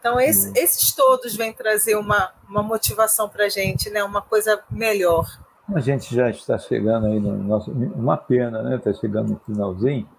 Então, 0.02 0.20
esse, 0.20 0.48
uhum. 0.48 0.54
esses 0.58 0.96
todos 0.96 1.36
vêm 1.36 1.54
trazer 1.54 1.96
uma, 1.96 2.32
uma 2.50 2.64
motivação 2.64 3.30
para 3.30 3.46
a 3.46 3.50
gente, 3.50 3.88
né? 3.92 4.04
Uma 4.04 4.22
coisa 4.22 4.60
melhor. 4.70 5.28
A 5.74 5.80
gente 5.80 6.14
já 6.14 6.28
está 6.28 6.58
chegando 6.58 7.06
aí 7.06 7.20
no 7.20 7.38
nosso. 7.38 7.72
Uma 7.72 8.18
pena, 8.18 8.64
né? 8.64 8.78
Está 8.78 8.92
chegando 8.94 9.30
no 9.30 9.42
finalzinho. 9.46 10.10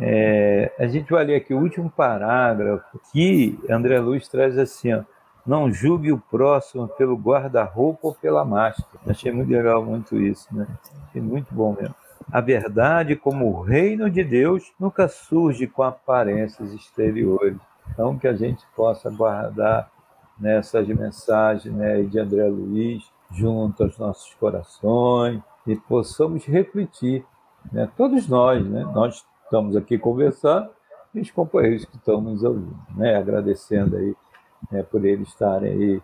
É, 0.00 0.72
a 0.76 0.88
gente 0.88 1.10
vai 1.10 1.24
ler 1.24 1.36
aqui 1.36 1.54
o 1.54 1.60
último 1.60 1.88
parágrafo 1.88 3.00
que 3.12 3.56
André 3.70 4.00
Luiz 4.00 4.26
traz 4.26 4.58
assim: 4.58 4.92
ó, 4.92 5.02
não 5.46 5.72
julgue 5.72 6.12
o 6.12 6.18
próximo 6.18 6.88
pelo 6.88 7.16
guarda-roupa 7.16 8.08
ou 8.08 8.14
pela 8.14 8.44
máscara. 8.44 8.88
Achei 9.06 9.30
muito 9.30 9.52
legal, 9.52 9.84
muito 9.84 10.20
isso, 10.20 10.48
né? 10.50 10.66
Achei 11.08 11.22
muito 11.22 11.54
bom 11.54 11.76
mesmo. 11.80 11.94
A 12.30 12.40
verdade, 12.40 13.14
como 13.14 13.46
o 13.46 13.62
reino 13.62 14.10
de 14.10 14.24
Deus, 14.24 14.72
nunca 14.80 15.06
surge 15.06 15.68
com 15.68 15.84
aparências 15.84 16.72
exteriores. 16.74 17.56
Então, 17.98 18.16
que 18.16 18.28
a 18.28 18.32
gente 18.32 18.64
possa 18.76 19.10
guardar 19.10 19.90
nessas 20.38 20.86
mensagens 20.86 21.74
né, 21.74 22.00
de 22.02 22.16
André 22.20 22.46
Luiz 22.46 23.02
junto 23.32 23.82
aos 23.82 23.98
nossos 23.98 24.32
corações 24.34 25.42
e 25.66 25.74
possamos 25.74 26.44
refletir, 26.44 27.26
né, 27.72 27.90
todos 27.96 28.28
nós, 28.28 28.64
né, 28.64 28.84
nós 28.94 29.26
estamos 29.42 29.74
aqui 29.74 29.98
conversando 29.98 30.70
e 31.12 31.20
os 31.20 31.32
companheiros 31.32 31.86
que 31.86 31.96
estão 31.96 32.20
nos 32.20 32.44
ouvindo, 32.44 32.78
né? 32.94 33.16
agradecendo 33.16 33.96
aí 33.96 34.14
né, 34.70 34.84
por 34.84 35.04
eles 35.04 35.26
estarem 35.26 35.72
aí, 35.72 36.02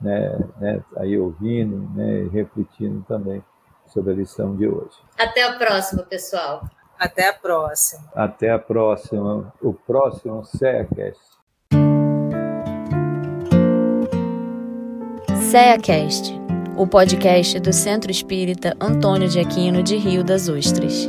né, 0.00 0.38
né, 0.58 0.84
aí 0.96 1.18
ouvindo 1.18 1.86
né, 1.94 2.22
e 2.22 2.28
refletindo 2.28 3.04
também 3.06 3.44
sobre 3.88 4.14
a 4.14 4.16
lição 4.16 4.56
de 4.56 4.66
hoje. 4.66 4.96
Até 5.18 5.42
a 5.42 5.58
próxima, 5.58 6.02
pessoal. 6.02 6.64
Até 6.98 7.28
a 7.28 7.32
próxima. 7.32 8.02
Até 8.14 8.50
a 8.50 8.58
próxima. 8.58 9.52
O 9.60 9.72
próximo 9.72 10.44
SEACast. 10.44 11.20
SEACast, 15.50 16.32
o 16.76 16.86
podcast 16.86 17.60
do 17.60 17.72
Centro 17.72 18.10
Espírita 18.10 18.76
Antônio 18.80 19.28
de 19.28 19.38
Aquino 19.38 19.82
de 19.82 19.96
Rio 19.96 20.24
das 20.24 20.48
Ostras. 20.48 21.08